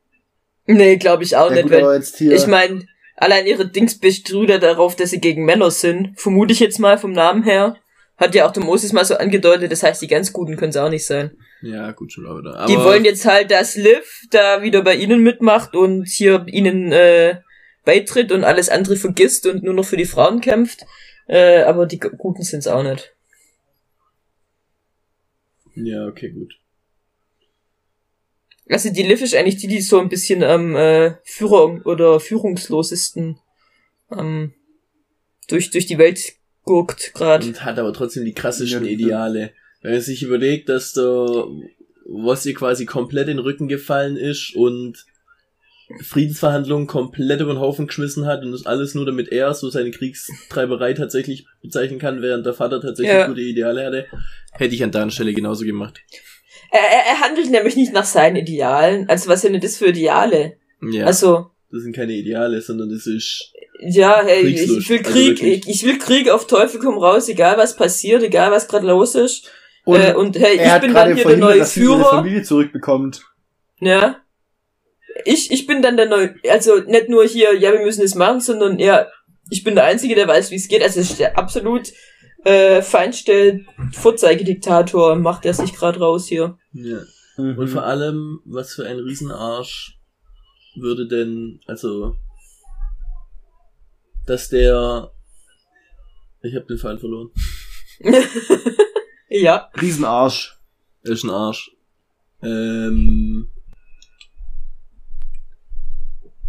[0.66, 1.64] Nee, glaube ich auch Ja,
[1.98, 2.16] nicht.
[2.16, 2.32] hier.
[2.34, 2.86] Ich meine,
[3.16, 6.20] allein ihre Dings bestrüht ja darauf, dass sie gegen Männer sind.
[6.20, 7.78] Vermute ich jetzt mal vom Namen her.
[8.18, 10.78] Hat ja auch der Moses mal so angedeutet, das heißt, die ganz Guten können es
[10.78, 11.38] auch nicht sein.
[11.62, 15.76] Ja, gut schon, aber, die wollen jetzt halt, dass Liv da wieder bei ihnen mitmacht
[15.76, 17.42] und hier ihnen äh,
[17.84, 20.86] beitritt und alles andere vergisst und nur noch für die Frauen kämpft.
[21.28, 23.14] Äh, aber die Guten sind es auch nicht.
[25.76, 26.60] Ja, okay, gut.
[28.70, 33.40] Also die Liv ist eigentlich die, die so ein bisschen am äh, Führer oder führungslosesten
[34.12, 34.54] ähm,
[35.48, 36.34] durch, durch die Welt
[36.64, 37.48] guckt gerade.
[37.48, 39.54] Und hat aber trotzdem die krassesten Ja, Ideale.
[39.82, 41.46] Wenn man sich überlegt, dass da,
[42.06, 45.06] was ihr quasi komplett in den Rücken gefallen ist und
[46.04, 49.90] Friedensverhandlungen komplett über den Haufen geschmissen hat und das alles nur damit er so seine
[49.92, 53.28] Kriegstreiberei tatsächlich bezeichnen kann, während der Vater tatsächlich Ja.
[53.28, 54.06] gute Ideale hatte,
[54.52, 56.00] hätte ich an der Stelle genauso gemacht.
[56.72, 59.10] Er, er, er handelt nämlich nicht nach seinen Idealen.
[59.10, 60.58] Also was sind denn das für Ideale?
[60.82, 64.98] Ja, Also, das sind keine Ideale, sondern das ist, ja, hey, ich, Kriegslust, ich will
[65.00, 65.68] also Krieg, wirklich.
[65.68, 69.16] ich, ich will Krieg auf Teufel komm raus, egal was passiert, egal was gerade los
[69.16, 69.50] ist.
[69.86, 71.98] Und äh, und hey, er ich bin gerade dann hier der neue dass sie ihre
[71.98, 72.10] Führer.
[72.10, 73.26] Familie zurückbekommt.
[73.80, 74.18] Ja.
[75.26, 78.40] Ich, ich bin dann der neue, also nicht nur hier, ja, wir müssen es machen,
[78.40, 79.08] sondern ja,
[79.50, 80.84] ich bin der Einzige, der weiß, wie es geht.
[80.84, 81.92] Also es ist der absolut
[82.46, 86.58] äh, feinste Vorzeigediktator, macht er sich gerade raus hier.
[86.74, 87.00] ja.
[87.38, 87.58] Mhm.
[87.58, 89.98] Und vor allem, was für ein Riesenarsch
[90.76, 92.16] würde denn, also,
[94.26, 95.12] dass der,
[96.42, 97.32] ich habe den Fall verloren.
[99.30, 99.70] ja.
[99.80, 100.58] Riesenarsch.
[101.04, 101.72] Ist ein Arsch.
[102.42, 103.48] Ähm,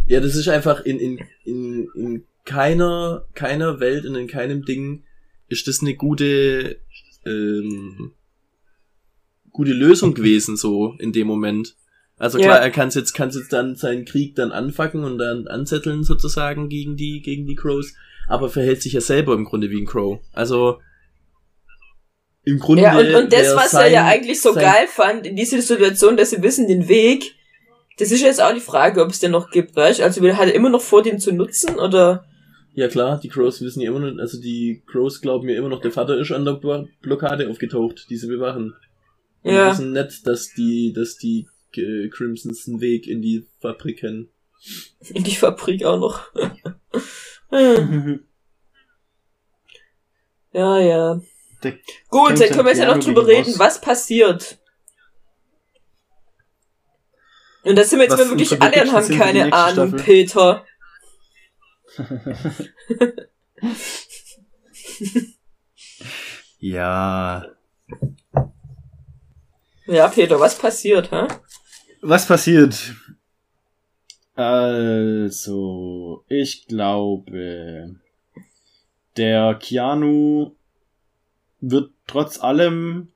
[0.06, 5.04] ja, das ist einfach in, in, in, in keiner, keiner Welt und in keinem Ding
[5.48, 6.78] ist das eine gute,
[7.24, 8.12] ähm,
[9.52, 11.76] gute Lösung gewesen, so in dem Moment.
[12.18, 12.62] Also klar, Ja.
[12.62, 16.96] er kann jetzt, kann's jetzt dann seinen Krieg dann anfacken und dann anzetteln sozusagen gegen
[16.96, 17.94] die, gegen die Crows,
[18.28, 20.20] aber verhält sich ja selber im Grunde wie ein Crow.
[20.32, 20.80] Also,
[22.50, 22.82] im Grunde.
[22.82, 25.60] Ja, und, und das, was er sein- ja eigentlich so sein- geil fand, in dieser
[25.62, 27.34] Situation, dass sie wissen den Weg,
[27.98, 30.04] das ist jetzt auch die Frage, ob es den noch gibt, weißt du?
[30.04, 32.24] Also hat er immer noch vor, den zu nutzen, oder?
[32.74, 35.80] Ja klar, die Crows wissen ja immer noch, also die Crows glauben ja immer noch,
[35.80, 38.74] der Vater ist an der Blo- Blockade aufgetaucht, die sie bewachen.
[39.42, 39.70] Und Ja.
[39.72, 41.46] wissen nicht, dass die, dass die
[41.76, 44.28] äh, Crimsons einen Weg in die Fabrik kennen.
[45.14, 46.20] In die Fabrik auch noch.
[50.52, 51.20] Ja, ja.
[52.08, 54.58] Gut, dann können wir jetzt ja noch drüber reden, was passiert.
[57.62, 60.04] Und da sind wir jetzt mal wirklich alle und haben keine Ahnung, Staffel.
[60.04, 60.64] Peter.
[66.60, 67.46] Ja.
[69.86, 71.26] Ja, Peter, was passiert, hä?
[72.02, 72.94] Was passiert?
[74.34, 77.96] Also, ich glaube,
[79.16, 80.54] der Keanu
[81.60, 83.08] wird trotz allem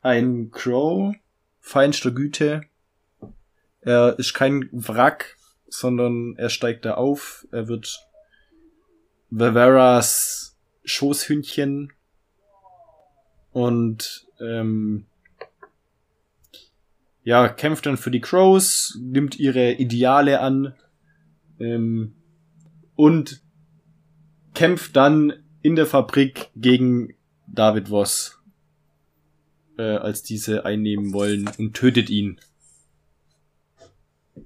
[0.00, 1.14] ein Crow
[1.60, 2.62] feinster Güte.
[3.80, 5.36] Er ist kein Wrack,
[5.68, 7.46] sondern er steigt da auf.
[7.50, 8.06] Er wird
[9.30, 11.92] Viveras Schoßhündchen
[13.52, 15.06] und ähm,
[17.24, 20.74] ja, kämpft dann für die Crows, nimmt ihre Ideale an
[21.60, 22.14] ähm,
[22.96, 23.40] und
[24.54, 27.14] kämpft dann in der Fabrik gegen
[27.46, 28.38] David Voss,
[29.78, 32.40] äh, als diese einnehmen wollen und tötet ihn,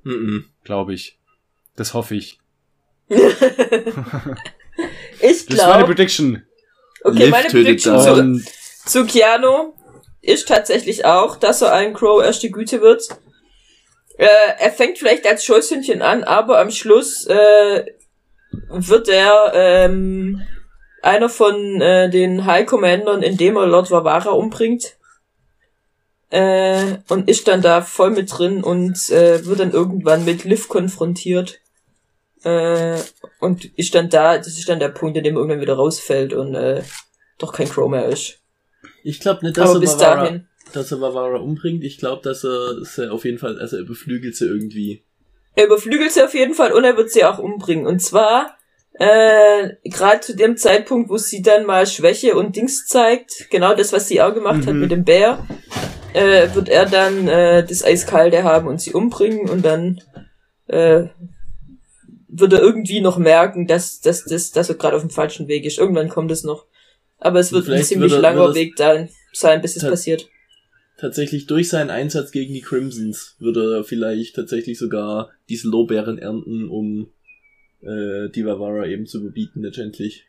[0.03, 0.47] Mhm.
[0.65, 1.19] glaube ich.
[1.77, 2.39] Das hoffe ich.
[3.09, 3.19] ich
[5.21, 6.43] Das ist meine glaube, Prediction.
[7.05, 7.99] okay, Liv meine Prediction
[8.41, 8.51] zu,
[8.87, 9.75] zu Keanu
[10.23, 13.09] ist tatsächlich auch, dass er ein Crow erste Güte wird.
[14.19, 14.27] Äh,
[14.59, 17.85] er fängt vielleicht als Schoßhündchen an, aber am Schluss äh,
[18.69, 20.41] wird er ähm,
[21.07, 24.97] einer von äh, den High Commandern, indem er Lord Vavara umbringt.
[26.31, 30.69] Äh, und ist dann da voll mit drin und äh, wird dann irgendwann mit Liv
[30.69, 31.61] konfrontiert.
[32.43, 32.99] Äh,
[33.39, 36.33] und ist dann da, das ist dann der Punkt, in dem er irgendwann wieder rausfällt
[36.33, 36.83] und äh,
[37.39, 38.41] doch kein Crow mehr ist.
[39.05, 40.49] Ich glaube nicht, dass Aber er bis Vavara, dahin.
[40.73, 41.85] dass er Vavara umbringt.
[41.85, 45.05] Ich glaube, dass er sie auf jeden Fall, also er beflügelt sie irgendwie.
[45.55, 47.87] Er überflügelt sie auf jeden Fall und er wird sie auch umbringen.
[47.87, 48.56] Und zwar
[48.99, 53.93] äh, gerade zu dem Zeitpunkt, wo sie dann mal Schwäche und Dings zeigt, genau das,
[53.93, 54.81] was sie auch gemacht hat Mhm.
[54.81, 55.45] mit dem Bär,
[56.15, 60.01] äh, wird er dann äh, das Eiskalte haben und sie umbringen und dann
[60.69, 61.05] äh,
[62.29, 65.65] wird er irgendwie noch merken, dass, dass, dass, dass er gerade auf dem falschen Weg
[65.65, 65.79] ist.
[65.79, 66.67] Irgendwann kommt es noch.
[67.19, 70.29] Aber es wird ein ziemlich wird er- langer Weg da sein, bis es passiert.
[70.99, 76.69] Tatsächlich durch seinen Einsatz gegen die Crimsons würde er vielleicht tatsächlich sogar diese Lorbeeren ernten,
[76.69, 77.11] um
[77.87, 80.27] äh, die Vavara eben zu überbieten letztendlich.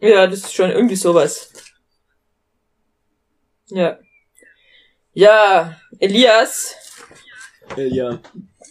[0.00, 1.52] Ja, das ist schon irgendwie sowas.
[3.68, 3.98] Ja.
[5.12, 6.76] Ja, Elias,
[7.76, 8.20] ja.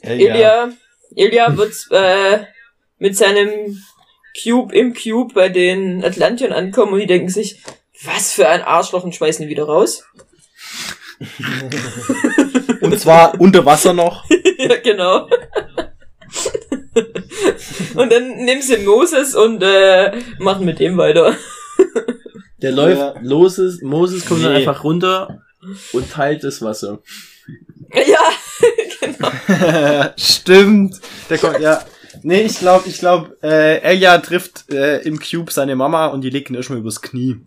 [0.02, 0.70] Elia,
[1.16, 2.46] Elia wird äh,
[3.00, 3.82] mit seinem
[4.42, 7.64] Cube im Cube bei den Atlantiern ankommen und die denken sich,
[8.04, 10.04] was für ein Arschloch und schmeißen ihn wieder raus.
[12.82, 14.26] Und zwar unter Wasser noch.
[14.58, 15.28] ja, genau.
[17.96, 21.36] und dann nehmen sie Moses und äh, machen mit dem weiter.
[22.62, 23.16] Der läuft Ja.
[23.22, 24.60] los, ist, Moses kommt dann Nee.
[24.60, 25.42] einfach runter
[25.94, 27.00] und teilt das Wasser.
[27.94, 28.20] ja,
[29.02, 30.10] genau.
[30.18, 31.00] Stimmt.
[31.30, 31.84] Der kommt, ja.
[32.24, 36.30] Nee, ich glaube, ich glaube, äh, Elia trifft äh, im Cube seine Mama und die
[36.30, 37.38] legt ihn erstmal übers Knie.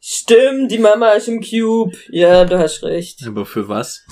[0.00, 1.96] Stimmt, die Mama ist im Cube.
[2.10, 3.26] Ja, du hast recht.
[3.26, 4.02] Aber für was?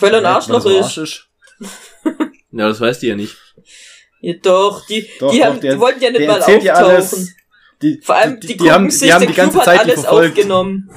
[0.00, 1.28] Weil er ein Arschloch ist.
[2.56, 3.36] Ja, das weiß die ja nicht.
[4.20, 6.62] Ja, doch, die, Doch, die, doch, haben, der- die wollten ja nicht mal auftauchen.
[6.62, 7.34] ja alles.
[7.82, 10.00] Die, Vor allem, die, die, die, gucken haben, sich, die haben die ganze Zeit alles
[10.00, 10.38] verfolgt.
[10.38, 10.90] aufgenommen.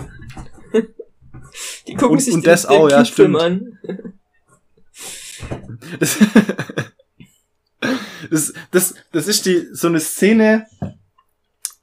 [1.87, 3.41] die gucken Und- sich und den, das den auch, ja, stimmt.
[3.41, 3.79] an.
[5.99, 6.17] Das,
[8.29, 10.67] das, das, das ist die, so eine Szene,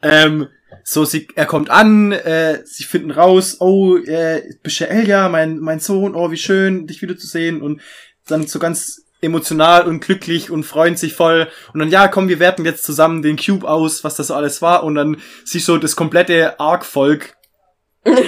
[0.02, 0.48] ähm,
[0.84, 5.58] so sie, er kommt an, äh, sie finden raus, oh, äh, bist ja Elia, mein,
[5.58, 7.80] mein Sohn, oh, wie schön, dich wiederzusehen und
[8.26, 12.38] dann so ganz emotional und glücklich und freuen sich voll und dann, ja, komm, wir
[12.38, 15.78] werten jetzt zusammen den Cube aus, was das so alles war und dann siehst du
[15.78, 17.34] das komplette Ark-Volk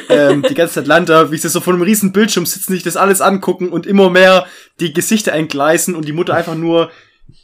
[0.09, 3.21] ähm, die ganze Atlanta, wie sie so vor einem riesen Bildschirm sitzen, sich das alles
[3.21, 4.47] angucken und immer mehr
[4.81, 6.91] die Gesichter entgleisen und die Mutter einfach nur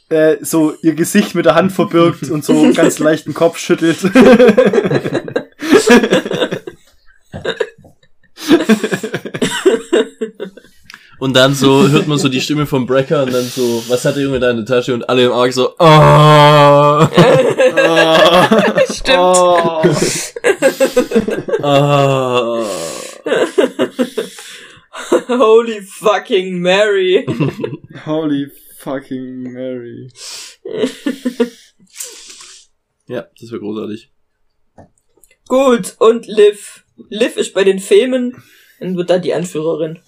[0.09, 3.99] äh, so ihr Gesicht mit der Hand verbirgt und so ganz leicht den Kopf schüttelt.
[11.23, 14.17] Und dann so hört man so die Stimme vom Brecker und dann so, was hat
[14.17, 14.93] der Junge da in der Tasche?
[14.93, 17.07] Und alle im Arg so, oh,
[18.93, 19.19] Stimmt.
[19.19, 19.81] Oh.
[21.63, 22.65] oh.
[25.39, 27.25] Holy fucking Mary.
[28.05, 30.09] Holy fucking Mary.
[33.07, 34.11] Ja, das wäre großartig.
[35.47, 36.83] Gut, und Liv.
[37.07, 38.43] Liv ist bei den Filmen
[38.81, 39.99] und wird dann die Anführerin.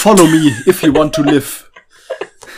[0.00, 1.70] Follow me if you want to live.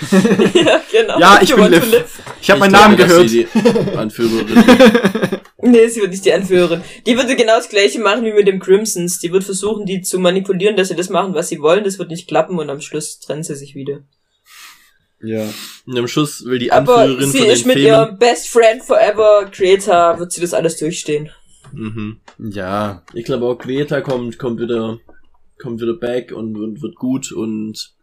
[0.54, 1.18] ja, genau.
[1.18, 2.22] Ja, ich bin Liv.
[2.40, 3.28] Ich habe meinen Namen gehört.
[3.28, 4.64] sie Die Anführerin.
[5.64, 6.82] Nee, sie wird nicht die Anführerin.
[7.06, 9.18] Die würde genau das gleiche machen wie mit dem Crimsons.
[9.18, 11.82] Die wird versuchen, die zu manipulieren, dass sie das machen, was sie wollen.
[11.84, 14.00] Das wird nicht klappen und am Schluss trennen sie sich wieder.
[15.20, 15.44] Ja.
[15.86, 17.88] Und am Schluss will die Aber Anführerin sie von den ist mit Filmen.
[17.88, 21.30] ihrem Best Friend Forever Creator, wird sie das alles durchstehen.
[21.72, 22.20] Mhm.
[22.38, 23.02] Ja.
[23.14, 24.98] Ich glaube auch Greta kommt, kommt wieder,
[25.62, 27.94] kommt wieder back und, und wird gut und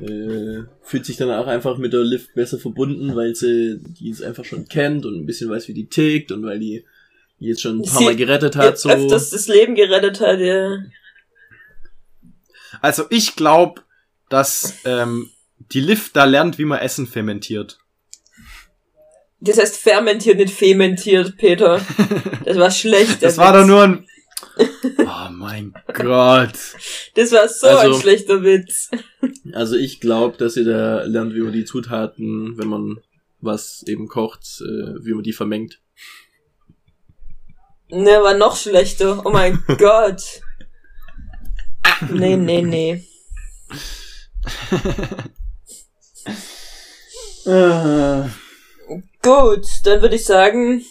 [0.00, 4.22] äh, fühlt sich dann auch einfach mit der Liv besser verbunden, weil sie die es
[4.22, 6.84] einfach schon kennt und ein bisschen weiß, wie die tickt und weil die
[7.38, 8.70] jetzt schon ein paar Sie Mal gerettet hat.
[8.70, 8.88] Jetzt So.
[8.88, 10.78] öfters das Leben gerettet hat, ja.
[12.80, 13.82] Also ich glaube,
[14.28, 15.30] dass ähm,
[15.72, 17.78] die Liv da lernt, wie man Essen fermentiert.
[19.40, 21.80] Das heißt fermentiert, nicht fementiert, Peter.
[22.44, 23.22] Das war schlecht.
[23.22, 24.06] Das war doch nur ein.
[24.98, 26.52] Oh mein Gott.
[27.14, 28.90] Das war so Also- ein schlechter Witz.
[29.52, 32.98] Also ich glaube, dass ihr da lernt, wie man die Zutaten, wenn man
[33.40, 35.80] was eben kocht, äh, wie man die vermengt.
[37.88, 39.24] Ne, war noch schlechter.
[39.24, 40.22] Oh mein Gott.
[42.10, 43.04] Nee, nee, nee.
[49.22, 50.84] Gut, dann würde ich sagen,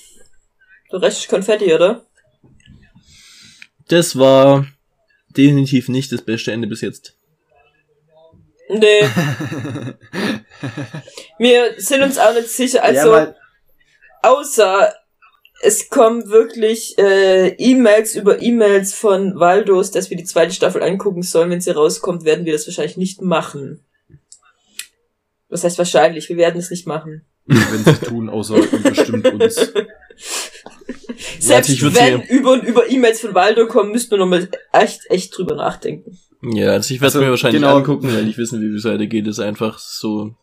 [0.91, 2.05] der Rest ist Konfetti, oder?
[3.91, 4.65] Das war
[5.35, 7.13] definitiv nicht das beste Ende bis jetzt.
[8.69, 9.01] Nee.
[11.37, 12.85] Wir sind uns auch nicht sicher.
[12.85, 13.35] Also, ja,
[14.23, 14.93] außer
[15.61, 21.21] es kommen wirklich äh, E-Mails über E-Mails von Waldos, dass wir die zweite Staffel angucken
[21.21, 21.49] sollen.
[21.49, 23.83] Wenn sie rauskommt, werden wir das wahrscheinlich nicht machen.
[25.49, 26.29] Was heißt wahrscheinlich?
[26.29, 27.25] Wir werden es nicht machen.
[27.45, 29.73] Wenn sie tun, außer bestimmt uns.
[31.39, 35.37] Selbst würd's wenn über und über E-Mails von Waldo kommen, müssten wir nochmal echt, echt
[35.37, 36.17] drüber nachdenken.
[36.41, 37.77] Ja, also ich werde es Also, mir wahrscheinlich genau.
[37.77, 39.27] angucken, weil ich wissen, wie es weitergeht.
[39.27, 40.33] ist einfach so.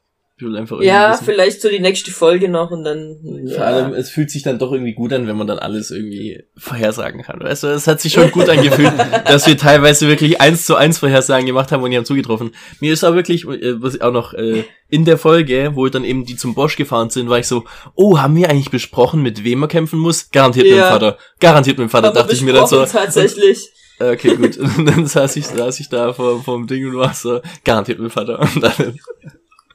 [0.41, 1.25] Will einfach Ja, wissen.
[1.25, 3.19] vielleicht so die nächste Folge noch und dann.
[3.23, 3.63] Vor Ja.
[3.63, 7.23] allem, es fühlt sich dann doch irgendwie gut an, wenn man dann alles irgendwie vorhersagen
[7.23, 7.41] kann.
[7.41, 8.93] Weißt du, es hat sich schon gut angefühlt,
[9.27, 12.53] dass wir teilweise wirklich eins zu eins Vorhersagen gemacht haben und die haben zugetroffen.
[12.81, 16.05] Mir ist auch wirklich, äh, was ich auch noch äh, in der Folge, wo dann
[16.05, 17.65] eben die zum Bosch gefahren sind, war ich so,
[17.97, 20.31] oh, haben wir eigentlich besprochen, mit wem er kämpfen muss?
[20.31, 20.91] Garantiert mit dem Ja.
[20.91, 21.19] Vater.
[21.41, 22.85] Garantiert mit dem Vater, dachte ich mir dann so.
[22.85, 23.59] Tatsächlich.
[23.99, 24.57] Äh, Okay, gut.
[24.79, 27.99] Und dann saß ich, saß ich da vor, vor dem Ding und war so, garantiert
[27.99, 28.39] mit Vater.
[28.39, 28.97] Und dann,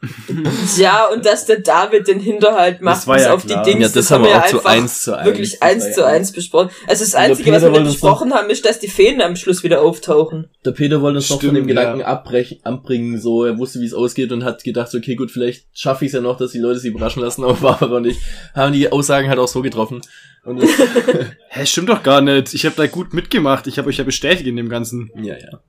[0.77, 3.63] Ja, und dass der David den Hinterhalt macht Das war bis ja auf klar.
[3.63, 5.25] die Dings, ja, das, haben wir auch zu eins zu eins.
[5.25, 6.69] wirklich Das eins zu eins besprochen.
[6.87, 9.81] Also das Einzige, was wir nicht besprochen haben, ist, dass die Fäden am Schluss wieder
[9.81, 10.49] auftauchen.
[10.65, 12.07] Der Peter wollte uns noch von dem Gedanken ja.
[12.07, 16.05] abbrechen, abbringen, so, er wusste, wie es ausgeht und hat gedacht, okay, gut, vielleicht schaffe
[16.05, 18.19] ich es ja noch, dass die Leute sich überraschen lassen, aber war aber nicht.
[18.53, 20.01] Haben die Aussagen halt auch so getroffen.
[20.43, 20.69] Und das,
[21.49, 22.53] Hä, stimmt doch gar nicht.
[22.53, 23.67] Ich habe da gut mitgemacht.
[23.67, 25.11] Ich habe euch ja bestätigt in dem Ganzen.
[25.15, 25.61] ja, ja.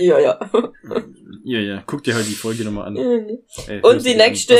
[0.00, 0.38] ja, ja.
[1.46, 1.82] Ja, ja.
[1.86, 2.96] Guck dir halt die Folge nochmal an.
[2.96, 4.16] Äh, hör's Und die an.
[4.16, 4.54] nächste,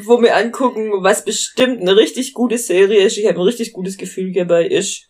[0.00, 3.96] wo wir angucken, was bestimmt eine richtig gute Serie ist, ich habe ein richtig gutes
[3.96, 5.06] Gefühl dabei, ist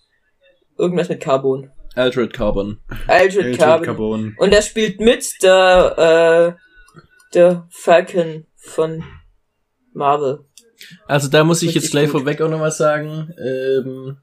[0.79, 1.71] irgendwas mit Carbon.
[1.97, 2.79] Altered Carbon.
[3.09, 3.85] Aldred Altered Carbon.
[3.87, 4.37] Carbon.
[4.39, 9.03] Und er spielt mit der, äh, der Falcon von
[9.95, 10.45] Marvel.
[11.07, 12.21] Also da muss ich Richtig jetzt gleich gut.
[12.21, 13.33] vorweg auch noch was sagen.
[13.43, 14.19] Ähm,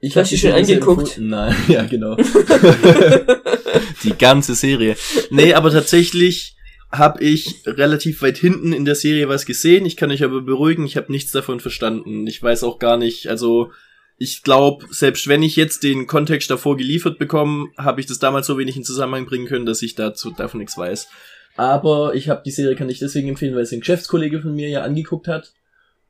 [0.00, 1.18] ich Du hast hab die schon angeguckt?
[1.18, 2.16] Nein, ja, genau.
[4.04, 4.96] die ganze Serie.
[5.30, 6.56] Nee, aber tatsächlich
[6.92, 9.86] habe ich relativ weit hinten in der Serie was gesehen.
[9.86, 12.26] Ich kann euch aber beruhigen, ich habe nichts davon verstanden.
[12.26, 13.70] Ich weiß auch gar nicht, also
[14.18, 18.46] ich glaube, selbst wenn ich jetzt den Kontext davor geliefert bekomme, habe ich das damals
[18.46, 21.08] so wenig in Zusammenhang bringen können, dass ich dazu davon nichts weiß.
[21.56, 24.68] Aber ich habe die Serie kann ich deswegen empfehlen, weil es ein Geschäftskollege von mir
[24.68, 25.52] ja angeguckt hat.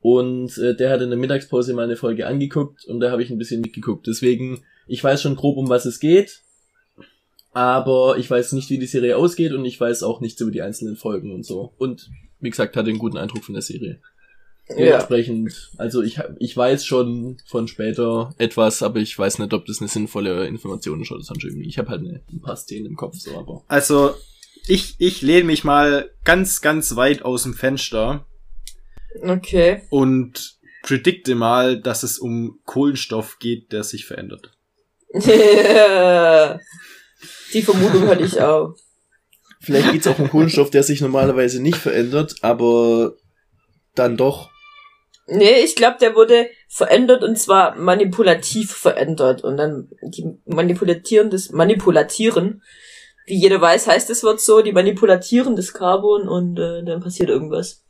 [0.01, 3.29] Und äh, der hat in der Mittagspause mal eine Folge angeguckt und da habe ich
[3.29, 4.07] ein bisschen mitgeguckt.
[4.07, 6.41] Deswegen, ich weiß schon grob, um was es geht.
[7.53, 10.61] Aber ich weiß nicht, wie die Serie ausgeht und ich weiß auch nichts über die
[10.61, 11.73] einzelnen Folgen und so.
[11.77, 13.99] Und wie gesagt, hatte einen guten Eindruck von der Serie.
[14.69, 14.75] Ja.
[14.75, 19.65] Dementsprechend, also ich, hab- ich weiß schon von später etwas, aber ich weiß nicht, ob
[19.65, 21.67] das eine sinnvolle Information ist oder sonst irgendwie.
[21.67, 23.63] Ich habe halt eine, ein paar Szenen im Kopf, so, aber.
[23.69, 24.13] Also,
[24.67, 28.25] ich, ich lehne mich mal ganz, ganz weit aus dem Fenster
[29.21, 29.81] Okay.
[29.89, 34.51] und predikte mal, dass es um Kohlenstoff geht, der sich verändert.
[37.53, 38.75] Die Vermutung hatte ich auch.
[39.61, 43.15] Vielleicht geht's auch um Kohlenstoff, der sich normalerweise nicht verändert, aber
[43.95, 44.49] dann doch.
[45.27, 49.43] Nee, ich glaube, der wurde verändert und zwar manipulativ verändert.
[49.43, 52.63] Und dann die manipulatieren das Manipulatieren.
[53.25, 57.29] Wie jeder weiß, heißt das Wort so, die manipulatieren das Carbon und äh, dann passiert
[57.29, 57.83] irgendwas.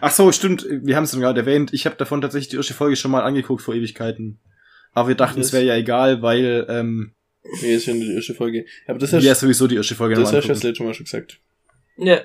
[0.00, 0.66] Ach so, stimmt.
[0.68, 1.72] Wir haben es gerade erwähnt.
[1.72, 4.38] Ich habe davon tatsächlich die erste Folge schon mal angeguckt vor Ewigkeiten.
[4.92, 7.12] Aber wir dachten, Das- es wäre ja egal, weil ähm,
[7.62, 8.66] Nee, ist schon die erste Folge.
[8.86, 11.04] Aber das hast, ja sowieso die erste Folge das hast du das letzte Mal schon
[11.04, 11.38] gesagt.
[11.96, 12.20] Ja.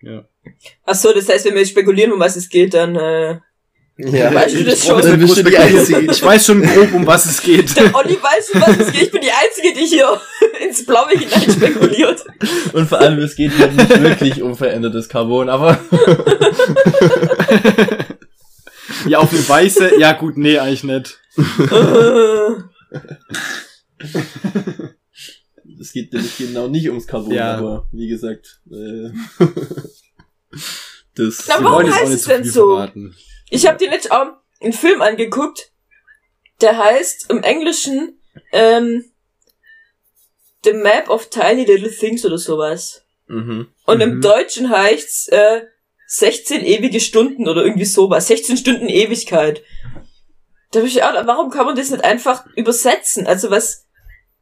[0.00, 0.28] Ja.
[0.84, 3.38] Ach so, das heißt, wenn wir spekulieren, um was es geht, dann äh,
[3.98, 5.00] Ja, Weißt du das schon?
[5.00, 5.56] Dann bist du die.
[5.56, 6.00] Einzige.
[6.10, 7.76] Ich weiß schon grob, um was es geht.
[7.76, 9.02] der Olli weiß, um was es geht.
[9.02, 10.20] Ich bin die Einzige, die hier
[10.62, 12.24] ins Blaue hinein spekuliert.
[12.72, 15.78] Und vor allem, es geht halt nicht wirklich um verändertes Carbon, aber
[19.06, 19.98] ja, auf eine Weise.
[19.98, 21.18] Ja, gut, nee, eigentlich nicht.
[25.80, 27.56] es geht nämlich genau nicht ums Carbon, Ja.
[27.56, 29.10] aber wie gesagt, äh,
[31.14, 32.76] das Na, Wir warum heißt nicht es zu denn so?
[32.76, 33.14] verraten.
[33.50, 34.26] Ich habe dir letztens auch
[34.60, 35.72] einen Film angeguckt,
[36.60, 38.18] der heißt im Englischen
[38.52, 39.04] ähm,
[40.64, 43.02] The Map of Tiny Little Things oder sowas.
[43.26, 43.68] mhm.
[43.86, 44.02] Und Mhm.
[44.02, 45.62] im Deutschen heißt's äh,
[46.06, 48.26] 16 ewige Stunden oder irgendwie sowas.
[48.28, 49.62] 16 Stunden Ewigkeit.
[50.70, 53.26] Da hab ich auch, warum kann man das nicht einfach übersetzen?
[53.26, 53.86] Also was,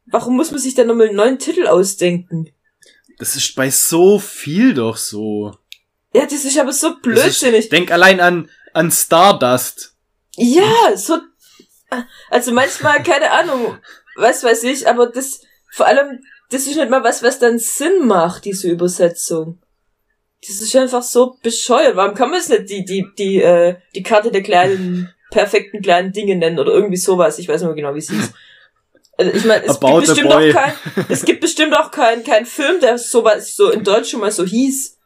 [0.05, 2.51] warum muss man sich da nochmal einen neuen Titel ausdenken?
[3.19, 5.55] Das ist bei so viel doch so.
[6.13, 7.69] Ja, das ist aber so ist- blödsinnig.
[7.69, 9.95] Denk allein an, an Stardust.
[10.35, 11.19] Ja, so.
[12.29, 13.77] Also manchmal, keine Ahnung,
[14.15, 15.41] was weiß ich, aber das,
[15.71, 19.59] vor allem, das ist nicht mal was, was dann Sinn macht, diese Übersetzung.
[20.45, 21.95] Das ist einfach so bescheuert.
[21.95, 26.11] Warum kann man es nicht die, die, die, äh, die Karte der kleinen, perfekten kleinen
[26.11, 27.39] Dinge nennen oder irgendwie sowas?
[27.39, 28.33] Ich weiß nicht mehr genau, wie es hieß.
[29.17, 30.73] Also ich meine, es About gibt bestimmt auch kein,
[31.09, 34.43] es gibt bestimmt auch kein, kein Film, der sowas so in Deutsch schon mal so
[34.43, 34.97] hieß,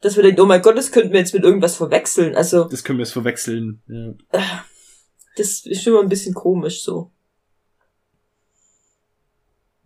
[0.00, 2.34] dass wir denken, oh mein Gott, das könnten wir jetzt mit irgendwas verwechseln.
[2.34, 3.80] Also, Das können wir jetzt verwechseln.
[4.32, 4.64] Ja.
[5.36, 7.12] das ist immer ein bisschen komisch so.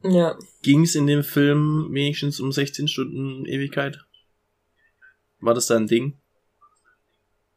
[0.04, 0.38] Ja.
[0.62, 3.98] Ging es in dem Film wenigstens um 16 Stunden Ewigkeit?
[5.40, 6.18] War das da ein Ding?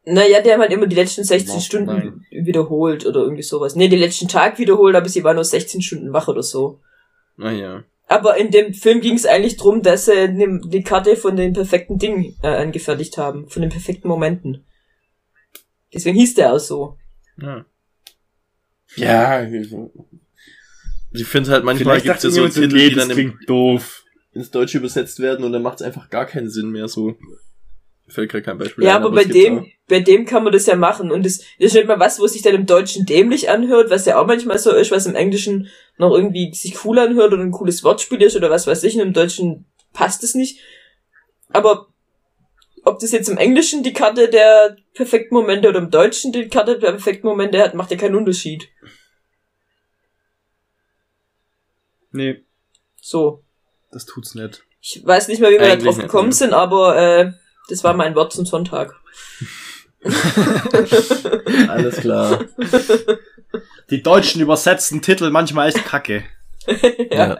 [0.04, 1.62] Naja, die haben halt immer die letzten 16 Nein.
[1.62, 3.76] Stunden wiederholt oder irgendwie sowas.
[3.76, 6.80] Nee, den letzten Tag wiederholt, aber sie war nur 16 Stunden wach oder so.
[7.36, 7.84] Naja.
[8.06, 11.52] Aber in dem Film ging es eigentlich drum, dass sie ne- die Karte von den
[11.52, 14.64] perfekten Dingen äh, angefertigt haben, von den perfekten Momenten.
[15.92, 16.96] Deswegen hieß der auch so.
[17.36, 17.66] Ja.
[18.96, 19.46] Ja.
[21.12, 24.04] Ich finde halt manchmal gibt es ja so Titel, nee, die dann im, doof.
[24.32, 27.16] ins Deutsche übersetzt werden und dann macht es einfach gar keinen Sinn mehr so.
[28.08, 30.52] Fällt gerade kein Beispiel Ja, ein, aber bei es gibt's dem, bei dem kann man
[30.52, 31.10] das ja machen.
[31.10, 34.06] Und das, das ist nicht mal was, wo sich dann im Deutschen dämlich anhört, was
[34.06, 37.50] ja auch manchmal so ist, was im Englischen noch irgendwie sich cool anhört oder ein
[37.50, 38.94] cooles Wortspiel ist oder was weiß ich.
[38.94, 40.60] Und im Deutschen passt es nicht.
[41.50, 41.88] Aber
[42.84, 46.78] ob das jetzt im Englischen die Karte der perfekten Momente oder im Deutschen die Karte
[46.78, 48.68] der perfekten Momente hat, macht ja keinen Unterschied.
[52.10, 52.44] Nee,
[53.00, 53.44] So.
[53.90, 54.62] das tut's nicht.
[54.80, 57.32] Ich weiß nicht mehr, wie wir da drauf gekommen sind, aber äh,
[57.68, 58.94] das war mein Wort zum Sonntag.
[61.68, 62.44] Alles klar.
[63.90, 66.24] Die deutschen übersetzten Titel manchmal echt kacke.
[67.10, 67.38] ja.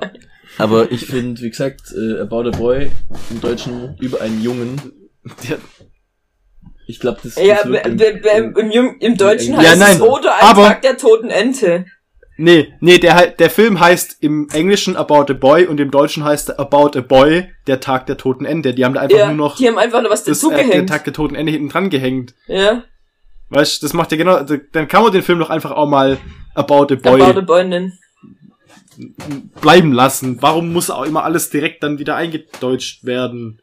[0.58, 2.90] Aber ich finde, wie gesagt, äh, About a Boy
[3.30, 4.80] im Deutschen über einen Jungen.
[5.48, 5.58] Der,
[6.86, 10.00] Ich glaube, das, Ja, das wird im, im, im, im, Deutschen Ja, heißt es nein,
[10.00, 11.86] oder ein aber- Tag der toten Ente.
[12.38, 16.48] Nee, nee, der, der Film heißt im Englischen About a Boy und im Deutschen heißt
[16.48, 18.72] er About a Boy, der Tag der toten Ende.
[18.72, 20.86] Die haben da einfach Ja, nur noch die haben einfach noch was das, äh, der.
[20.86, 22.34] Tag der toten Ende hinten dran gehängt.
[22.46, 22.84] ja,
[23.50, 26.18] Weißt du, das macht ja genau, dann kann man den Film doch einfach auch mal
[26.54, 27.98] About a Boy About a Boy nennen.
[29.60, 30.38] bleiben lassen.
[30.40, 33.60] Warum muss auch immer alles direkt dann wieder eingedeutscht werden?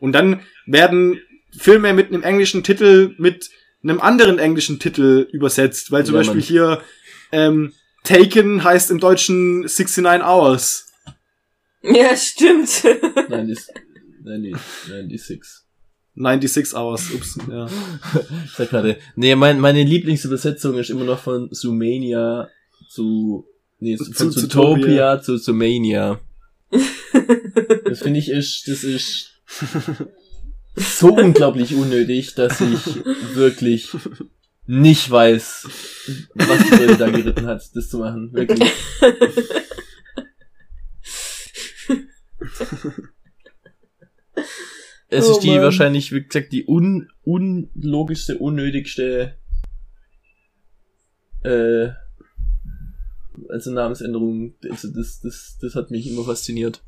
[0.00, 1.20] Und dann werden
[1.56, 3.50] Filme mit einem englischen Titel mit
[3.82, 6.44] einem anderen englischen Titel übersetzt, weil zum Ja, Beispiel Mann.
[6.44, 6.80] hier
[7.32, 7.72] ähm,
[8.04, 10.86] Taken heißt im Deutschen 69 Hours.
[11.82, 12.84] Ja, stimmt.
[13.28, 13.58] 90,
[14.24, 15.40] 90, 96.
[16.14, 17.66] 96 Hours, ups, ja.
[18.44, 22.48] Ich sag gerade, nee, mein, meine Lieblingsübersetzung ist immer noch von Zoomania
[22.90, 23.46] zu,
[23.78, 26.20] nee, Zu- von zu Zootopia zu Zoomania.
[27.84, 29.30] das finde ich ist, das ist
[30.76, 33.88] so unglaublich unnötig, dass ich wirklich
[34.66, 35.68] nicht weiß,
[36.34, 38.32] was die Leute da geritten hat, das zu machen.
[38.32, 38.72] Wirklich.
[45.08, 45.62] Es Oh ist die Mann.
[45.62, 49.36] wahrscheinlich, wie gesagt, die un unlogischste, unnötigste
[51.42, 51.88] äh,
[53.48, 54.54] also Namensänderung.
[54.70, 56.82] Also das, das, das hat mich immer fasziniert.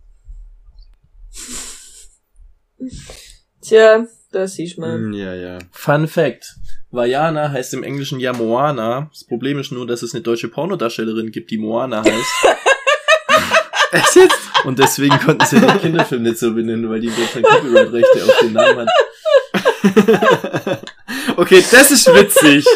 [3.60, 5.06] Tja, da siehst man.
[5.06, 5.58] Hm, Ja, ja.
[5.70, 6.56] Fun Fact.
[6.94, 9.08] Vajana heißt im Englischen ja Moana.
[9.12, 12.34] Das Problem ist nur, dass es eine deutsche Pornodarstellerin gibt, die Moana heißt.
[13.92, 14.38] Echt jetzt?
[14.64, 18.38] Und deswegen konnten sie den Kinderfilm nicht so benennen, weil die in Deutschland Copyright-Rechte auf
[18.40, 20.82] den Namen hat.
[21.36, 22.66] okay, das ist witzig.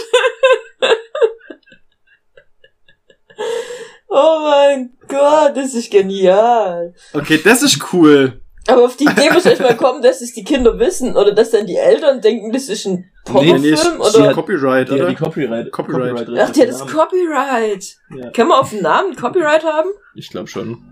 [4.08, 6.94] Oh mein Gott, das ist genial.
[7.12, 8.40] Okay, das ist cool.
[8.68, 11.50] Aber auf die Idee muss ich mal kommen, dass es die Kinder wissen oder dass
[11.50, 14.10] dann die Eltern denken, das ist ein Pornofilm nee, oder.
[14.10, 15.08] sie hat Copyright, Die, oder?
[15.08, 15.72] die Copyright.
[15.72, 16.16] Copyright.
[16.26, 17.96] Copyright Ach, der hat das Copyright.
[18.16, 18.30] Ja.
[18.30, 19.88] Kann man auf den Namen Copyright haben?
[20.14, 20.82] Ich glaube schon.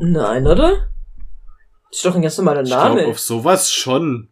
[0.00, 0.88] Nein, oder?
[1.90, 3.06] Das ist doch ein ganz normaler ich glaube, Name.
[3.06, 4.28] auf sowas schon.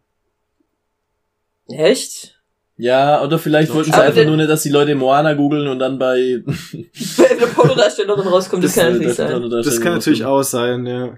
[1.69, 2.39] Echt?
[2.75, 5.79] Ja, oder vielleicht wollten sie einfach der- nur nicht, dass die Leute Moana googeln und
[5.79, 9.49] dann bei Wenn eine Pornodarstellerin rauskommt, das, kann natürlich sein.
[9.49, 11.17] Das kann natürlich auch sein, ja.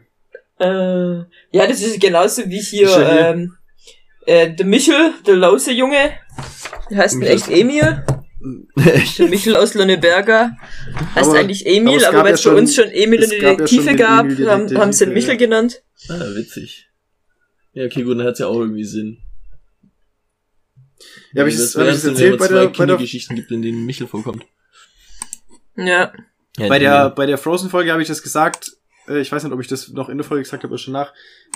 [0.60, 1.18] Äh,
[1.52, 3.58] ja, das ist genauso wie hier, ja ähm,
[4.26, 6.12] äh, der Michel, der Lause Junge.
[6.90, 7.36] Der heißt in Michel.
[7.36, 8.04] echt Emil.
[9.18, 10.56] Der Michel aus Lonneberger.
[11.16, 13.28] Heißt Aber- eigentlich Emil, aber aber, weil ja es bei schon- uns schon Emil ja
[13.28, 15.36] schon Detektive den gab, Emil, haben, haben sie den Detektive, Michel ja.
[15.38, 15.82] genannt.
[16.10, 16.88] Ah, witzig.
[17.74, 19.18] Ja, okay, gut, dann hat's ja auch irgendwie Sinn.
[21.34, 22.72] Ja, hab ich das hab ich das wenn erzählt es bei zwei der, bei der,
[22.72, 24.46] Kindergeschichten gibt, in denen Michel vorkommt.
[25.76, 26.14] Ja.
[26.58, 28.75] Ja, bei der, bei der Frozen-Folge habe ich das gesagt,
[29.08, 31.14] ich weiß nicht, ob ich das noch in der Folge gesagt habe oder schon nach,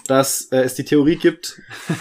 [0.08, 1.60] dass äh, es die Theorie gibt,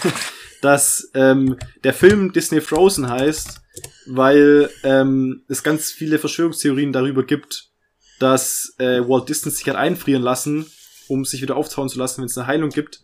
[0.61, 3.61] dass ähm, der Film Disney Frozen heißt,
[4.07, 7.69] weil ähm, es ganz viele Verschwörungstheorien darüber gibt,
[8.19, 10.65] dass äh, Walt Disney sich hat einfrieren lassen,
[11.07, 13.01] um sich wieder auftauen zu lassen, wenn es eine Heilung gibt.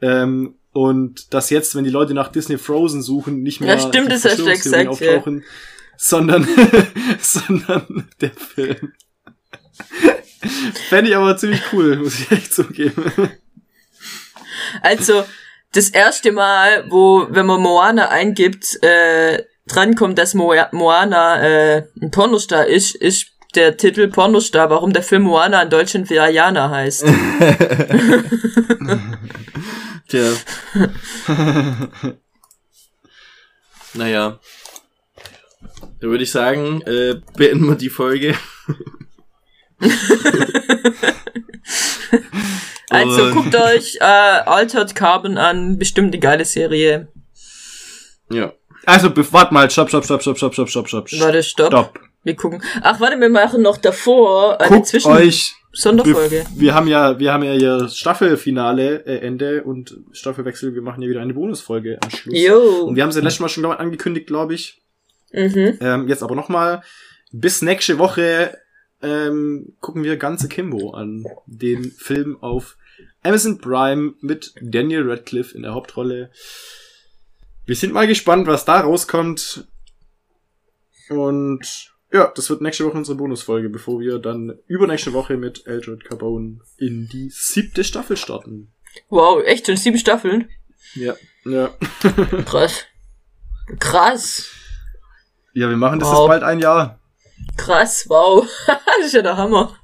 [0.00, 4.12] Ähm, und dass jetzt, wenn die Leute nach Disney Frozen suchen, nicht mehr Ja, stimmt,
[4.12, 5.16] Verschwörungstheorien gesagt, ja.
[5.16, 5.44] auftauchen,
[5.96, 6.46] sondern,
[7.20, 8.92] sondern der Film.
[10.88, 13.12] Fände ich aber ziemlich cool, muss ich echt zugeben.
[14.82, 15.24] Also,
[15.72, 22.10] das erste Mal, wo, wenn man Moana eingibt, äh, drankommt, dass Mo Moana äh, ein
[22.10, 27.04] Pornostar ist, ist der Titel Pornostar, warum der Film Moana in Deutschland Vajana heißt.
[30.08, 30.32] Tja,
[33.94, 34.38] Naja.
[36.00, 38.34] Da würde ich sagen, äh, beenden wir die Folge.
[42.88, 47.08] Also guckt euch äh, Altered Carbon an, bestimmt eine geile Serie.
[48.30, 48.52] Ja.
[48.84, 51.20] Also, be- wart mal, stopp, stopp, stopp, stopp, stopp, stopp, stopp, stopp.
[51.20, 51.66] Warte, stopp.
[51.68, 51.98] Stopp.
[52.22, 52.62] Wir gucken.
[52.82, 56.44] Ach, warte, wir machen noch davor eine Guckt Zwischen euch Sonderfolge.
[56.54, 60.74] Wir, wir haben ja, wir haben ja hier Staffelfinale äh, Ende und Staffelwechsel.
[60.74, 62.34] Wir machen ja wieder eine Bonusfolge am Schluss.
[62.40, 62.84] Jo.
[62.86, 64.80] Und wir haben sie letztes Mal schon glaub angekündigt, glaube ich.
[65.32, 65.78] Mhm.
[65.80, 66.82] Ähm, jetzt aber nochmal.
[67.32, 68.56] Bis nächste Woche
[69.02, 71.24] ähm, gucken wir ganze Kimbo an.
[71.46, 72.76] Den Film auf
[73.22, 76.30] Amazon Prime mit Daniel Radcliffe in der Hauptrolle.
[77.64, 79.66] Wir sind mal gespannt, was da rauskommt.
[81.08, 86.04] Und ja, das wird nächste Woche unsere Bonusfolge, bevor wir dann übernächste Woche mit Eldred
[86.04, 88.72] Carbone in die siebte Staffel starten.
[89.08, 90.48] Wow, echt schon sieben Staffeln?
[90.94, 91.14] Ja.
[91.44, 91.74] Ja.
[92.46, 92.84] Krass.
[93.78, 94.48] Krass.
[95.52, 96.20] Ja, wir machen das Wow.
[96.20, 97.00] jetzt bald ein Jahr.
[97.56, 98.46] Krass, wow.
[98.66, 99.76] das ist ja der Hammer.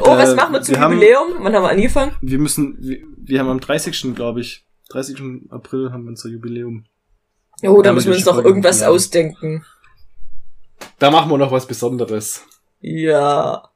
[0.00, 1.34] Oh, was Äh, machen wir zum wir haben- Jubiläum?
[1.38, 2.16] Wann haben wir angefangen?
[2.20, 4.14] Wir müssen, wir, wir haben am 30.
[4.14, 5.20] glaube ich, 30.
[5.50, 6.84] April haben wir unser Jubiläum.
[7.62, 8.94] Oh, da haben müssen wir uns noch Folgen irgendwas geladen.
[8.94, 9.64] ausdenken.
[10.98, 12.42] Da machen wir noch was Besonderes.
[12.80, 13.68] Ja.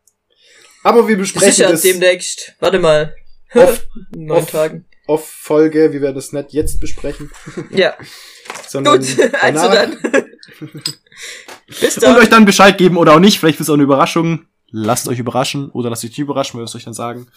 [0.82, 2.55] Aber wir besprechen Sicher das demnächst.
[2.59, 3.14] Warte mal.
[3.55, 4.86] Off- Neun off- Tagen.
[5.07, 5.92] auf Folge.
[5.92, 7.30] Wir werden das nicht jetzt besprechen,
[7.70, 7.94] Ja.
[8.66, 9.97] sondern Gut, also dann.
[11.81, 12.17] Bis Und dann.
[12.17, 13.39] euch dann Bescheid geben oder auch nicht.
[13.39, 14.47] Vielleicht ist es auch eine Überraschung.
[14.71, 17.29] Lasst euch überraschen oder lasst euch nicht überraschen, wir werden es euch dann sagen.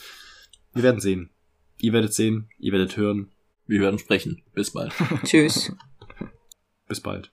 [0.74, 1.30] Wir werden sehen.
[1.78, 3.32] Ihr werdet sehen, ihr werdet hören.
[3.68, 4.42] Wir werden sprechen.
[4.54, 4.94] Bis bald.
[5.24, 5.72] Tschüss.
[6.88, 7.32] Bis bald.